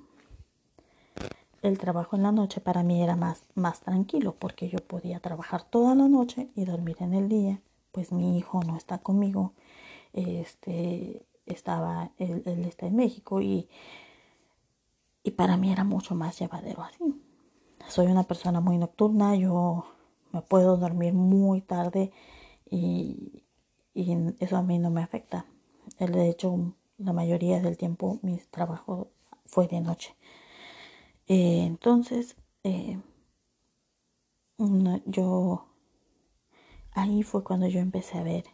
El 1.62 1.78
trabajo 1.78 2.16
en 2.16 2.22
la 2.24 2.32
noche 2.32 2.60
para 2.60 2.82
mí 2.82 3.02
era 3.02 3.16
más, 3.16 3.44
más 3.54 3.80
tranquilo 3.80 4.34
porque 4.38 4.68
yo 4.68 4.78
podía 4.80 5.20
trabajar 5.20 5.62
toda 5.62 5.94
la 5.94 6.08
noche 6.08 6.50
y 6.54 6.64
dormir 6.64 6.96
en 7.00 7.14
el 7.14 7.28
día. 7.28 7.62
Pues 7.92 8.12
mi 8.12 8.36
hijo 8.36 8.62
no 8.64 8.76
está 8.76 8.98
conmigo. 8.98 9.54
Este 10.12 11.24
estaba, 11.46 12.12
él, 12.18 12.42
él 12.46 12.64
está 12.64 12.86
en 12.86 12.96
México 12.96 13.40
y, 13.40 13.68
y 15.22 15.32
para 15.32 15.56
mí 15.56 15.72
era 15.72 15.84
mucho 15.84 16.14
más 16.14 16.38
llevadero 16.38 16.82
así. 16.82 17.20
Soy 17.88 18.06
una 18.06 18.24
persona 18.24 18.60
muy 18.60 18.78
nocturna, 18.78 19.36
yo 19.36 19.84
me 20.32 20.42
puedo 20.42 20.76
dormir 20.76 21.12
muy 21.14 21.60
tarde 21.60 22.12
y, 22.70 23.44
y 23.94 24.16
eso 24.40 24.56
a 24.56 24.62
mí 24.62 24.78
no 24.78 24.90
me 24.90 25.02
afecta. 25.02 25.46
De 25.98 26.28
hecho, 26.28 26.74
la 26.98 27.12
mayoría 27.12 27.60
del 27.60 27.76
tiempo 27.76 28.18
mi 28.22 28.38
trabajo 28.50 29.10
fue 29.46 29.68
de 29.68 29.80
noche. 29.80 30.16
Eh, 31.26 31.64
entonces, 31.64 32.36
eh, 32.64 32.98
yo, 35.06 35.66
ahí 36.92 37.22
fue 37.22 37.44
cuando 37.44 37.66
yo 37.68 37.80
empecé 37.80 38.18
a 38.18 38.22
ver 38.22 38.44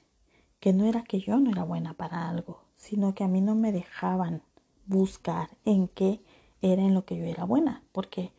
que 0.60 0.72
no 0.72 0.84
era 0.84 1.02
que 1.02 1.20
yo 1.20 1.40
no 1.40 1.50
era 1.50 1.64
buena 1.64 1.94
para 1.94 2.28
algo, 2.28 2.62
sino 2.76 3.14
que 3.14 3.24
a 3.24 3.28
mí 3.28 3.40
no 3.40 3.54
me 3.54 3.72
dejaban 3.72 4.42
buscar 4.86 5.50
en 5.64 5.88
qué 5.88 6.20
era 6.62 6.82
en 6.82 6.94
lo 6.94 7.04
que 7.04 7.16
yo 7.16 7.24
era 7.24 7.44
buena, 7.44 7.82
porque 7.92 8.32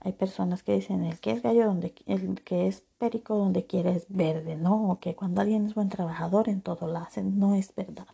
hay 0.00 0.12
personas 0.12 0.62
que 0.62 0.74
dicen 0.74 1.04
el 1.04 1.18
que 1.20 1.32
es 1.32 1.42
gallo 1.42 1.66
donde 1.66 1.94
el 2.06 2.40
que 2.42 2.68
es 2.68 2.84
perico 2.98 3.36
donde 3.36 3.66
quiere 3.66 3.90
es 3.90 4.06
verde, 4.08 4.56
no, 4.56 4.90
o 4.90 5.00
que 5.00 5.16
cuando 5.16 5.40
alguien 5.40 5.66
es 5.66 5.74
buen 5.74 5.88
trabajador 5.88 6.48
en 6.48 6.60
todo 6.62 6.86
lo 6.86 6.98
hacen, 6.98 7.38
no 7.38 7.54
es 7.54 7.74
verdad, 7.74 8.06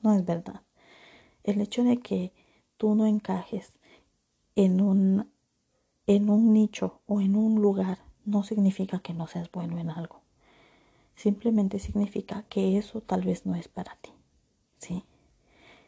no 0.00 0.14
es 0.14 0.24
verdad. 0.24 0.62
El 1.42 1.60
hecho 1.60 1.82
de 1.82 1.98
que 1.98 2.32
tú 2.76 2.94
no 2.94 3.06
encajes 3.06 3.72
en 4.54 4.80
un 4.80 5.30
en 6.06 6.30
un 6.30 6.52
nicho 6.52 7.00
o 7.06 7.20
en 7.20 7.36
un 7.36 7.62
lugar 7.62 7.98
no 8.24 8.42
significa 8.42 9.00
que 9.00 9.14
no 9.14 9.26
seas 9.26 9.50
bueno 9.50 9.78
en 9.78 9.90
algo. 9.90 10.21
Simplemente 11.14 11.78
significa 11.78 12.44
que 12.48 12.78
eso 12.78 13.00
tal 13.00 13.22
vez 13.22 13.46
no 13.46 13.54
es 13.54 13.68
para 13.68 13.96
ti. 13.96 14.10
¿Sí? 14.78 15.04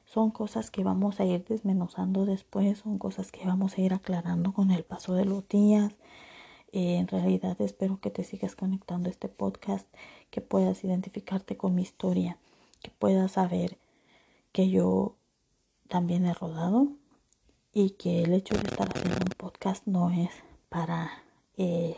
Son 0.04 0.30
cosas 0.30 0.70
que 0.70 0.84
vamos 0.84 1.18
a 1.18 1.24
ir 1.24 1.44
desmenuzando 1.44 2.24
después, 2.24 2.78
son 2.78 2.98
cosas 2.98 3.32
que 3.32 3.44
vamos 3.44 3.76
a 3.76 3.80
ir 3.80 3.94
aclarando 3.94 4.52
con 4.52 4.70
el 4.70 4.84
paso 4.84 5.14
de 5.14 5.24
los 5.24 5.48
días. 5.48 5.94
Eh, 6.72 6.96
en 6.96 7.08
realidad 7.08 7.60
espero 7.60 8.00
que 8.00 8.10
te 8.10 8.24
sigas 8.24 8.54
conectando 8.54 9.08
a 9.08 9.10
este 9.10 9.28
podcast, 9.28 9.88
que 10.30 10.40
puedas 10.40 10.84
identificarte 10.84 11.56
con 11.56 11.74
mi 11.74 11.82
historia, 11.82 12.38
que 12.82 12.90
puedas 12.90 13.32
saber 13.32 13.78
que 14.52 14.68
yo 14.68 15.16
también 15.88 16.26
he 16.26 16.34
rodado 16.34 16.88
y 17.72 17.90
que 17.90 18.22
el 18.22 18.32
hecho 18.34 18.54
de 18.54 18.68
estar 18.68 18.88
haciendo 18.88 19.24
un 19.24 19.36
podcast 19.36 19.86
no 19.86 20.10
es 20.10 20.30
para 20.68 21.10
eh, 21.56 21.96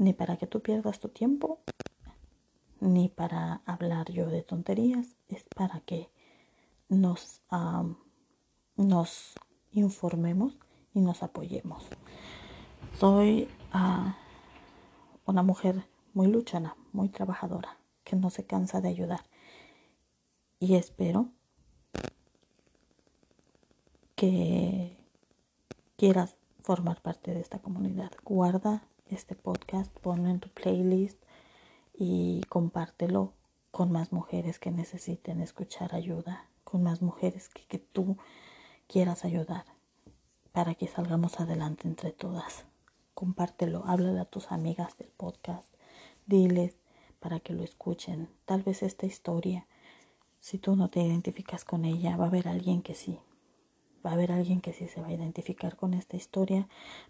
ni 0.00 0.14
para 0.14 0.38
que 0.38 0.46
tú 0.46 0.62
pierdas 0.62 0.98
tu 0.98 1.10
tiempo 1.10 1.60
ni 2.80 3.10
para 3.10 3.60
hablar 3.66 4.10
yo 4.10 4.26
de 4.30 4.42
tonterías 4.42 5.14
es 5.28 5.44
para 5.54 5.80
que 5.80 6.10
nos, 6.88 7.42
nos 8.76 9.34
informemos 9.72 10.56
y 10.94 11.00
nos 11.00 11.22
apoyemos. 11.22 11.84
Soy 12.98 13.46
ah, 13.72 14.16
una 15.26 15.42
mujer 15.42 15.84
muy 16.14 16.28
luchona, 16.28 16.74
muy 16.92 17.10
trabajadora, 17.10 17.76
que 18.02 18.16
no 18.16 18.30
se 18.30 18.46
cansa 18.46 18.80
de 18.80 18.88
ayudar. 18.88 19.26
Y 20.58 20.76
espero 20.76 21.28
que 24.14 24.96
quieras 25.96 26.36
formar 26.62 27.02
parte 27.02 27.34
de 27.34 27.40
esta 27.40 27.58
comunidad. 27.58 28.10
Guarda 28.24 28.82
este 29.14 29.34
podcast, 29.34 29.90
ponlo 30.00 30.28
en 30.28 30.40
tu 30.40 30.48
playlist 30.48 31.18
y 31.94 32.42
compártelo 32.48 33.32
con 33.70 33.92
más 33.92 34.12
mujeres 34.12 34.58
que 34.58 34.70
necesiten 34.70 35.40
escuchar 35.40 35.94
ayuda 35.94 36.48
con 36.64 36.82
más 36.82 37.02
mujeres 37.02 37.48
que, 37.48 37.64
que 37.66 37.78
tú 37.78 38.16
quieras 38.86 39.24
ayudar 39.24 39.64
para 40.52 40.74
que 40.74 40.86
salgamos 40.86 41.40
adelante 41.40 41.86
entre 41.86 42.12
todas. 42.12 42.64
Compártelo, 43.14 43.84
háblale 43.86 44.20
a 44.20 44.24
tus 44.24 44.50
amigas 44.52 44.96
del 44.98 45.08
podcast, 45.08 45.72
diles 46.26 46.76
para 47.18 47.40
que 47.40 47.52
lo 47.52 47.62
escuchen. 47.62 48.28
Tal 48.46 48.62
vez 48.62 48.82
esta 48.82 49.06
historia, 49.06 49.66
si 50.40 50.58
tú 50.58 50.74
no 50.74 50.88
te 50.88 51.02
identificas 51.02 51.64
con 51.64 51.84
ella, 51.84 52.16
va 52.16 52.24
a 52.24 52.28
haber 52.28 52.48
alguien 52.48 52.82
que 52.82 52.94
sí. 52.94 53.18
Va 54.04 54.10
a 54.10 54.14
haber 54.14 54.32
alguien 54.32 54.60
que 54.60 54.72
sí 54.72 54.86
se 54.86 55.00
va 55.00 55.08
a 55.08 55.12
identificar 55.12 55.76
con 55.76 55.94
esta 55.94 56.16
historia, 56.16 56.68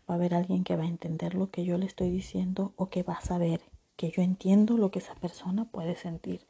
va 0.08 0.14
a 0.14 0.16
haber 0.16 0.34
alguien 0.34 0.64
que 0.64 0.76
va 0.76 0.84
a 0.84 0.88
entender 0.88 1.34
lo 1.34 1.50
que 1.50 1.64
yo 1.64 1.78
le 1.78 1.86
estoy 1.86 2.10
diciendo 2.10 2.72
o 2.76 2.88
que 2.88 3.02
va 3.02 3.14
a 3.14 3.20
saber 3.20 3.60
que 3.96 4.10
yo 4.10 4.22
entiendo 4.22 4.76
lo 4.76 4.90
que 4.90 4.98
esa 4.98 5.14
persona 5.14 5.66
puede 5.66 5.94
sentir. 5.94 6.46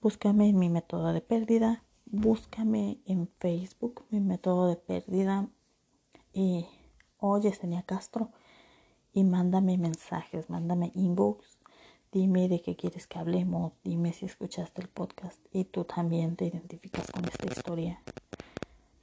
Búscame 0.00 0.48
en 0.48 0.58
mi 0.58 0.68
método 0.68 1.12
de 1.12 1.20
pérdida, 1.20 1.82
búscame 2.06 2.98
en 3.04 3.28
Facebook, 3.38 4.04
mi 4.10 4.20
método 4.20 4.68
de 4.68 4.76
pérdida, 4.76 5.48
y 6.32 6.66
oye, 7.18 7.52
Senia 7.52 7.82
Castro, 7.82 8.30
y 9.12 9.24
mándame 9.24 9.76
mensajes, 9.76 10.48
mándame 10.50 10.92
inbox, 10.94 11.58
dime 12.12 12.48
de 12.48 12.62
qué 12.62 12.76
quieres 12.76 13.06
que 13.06 13.18
hablemos, 13.18 13.72
dime 13.82 14.12
si 14.12 14.26
escuchaste 14.26 14.80
el 14.80 14.88
podcast 14.88 15.40
y 15.52 15.64
tú 15.64 15.84
también 15.84 16.36
te 16.36 16.46
identificas 16.46 17.10
con 17.10 17.24
esta 17.24 17.46
historia. 17.46 18.00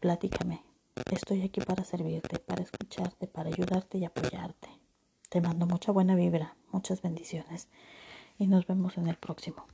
Platícame. 0.06 0.62
Estoy 1.12 1.42
aquí 1.42 1.62
para 1.62 1.84
servirte, 1.84 2.38
para 2.38 2.62
escucharte, 2.62 3.26
para 3.26 3.50
ayudarte 3.50 3.98
y 3.98 4.06
apoyarte. 4.06 4.70
Te 5.32 5.42
mando 5.42 5.66
mucha 5.66 5.92
buena 5.92 6.14
vibra, 6.14 6.56
muchas 6.72 7.02
bendiciones 7.02 7.70
y 8.38 8.46
nos 8.46 8.68
vemos 8.68 9.00
en 9.00 9.08
el 9.08 9.16
próximo. 9.16 9.66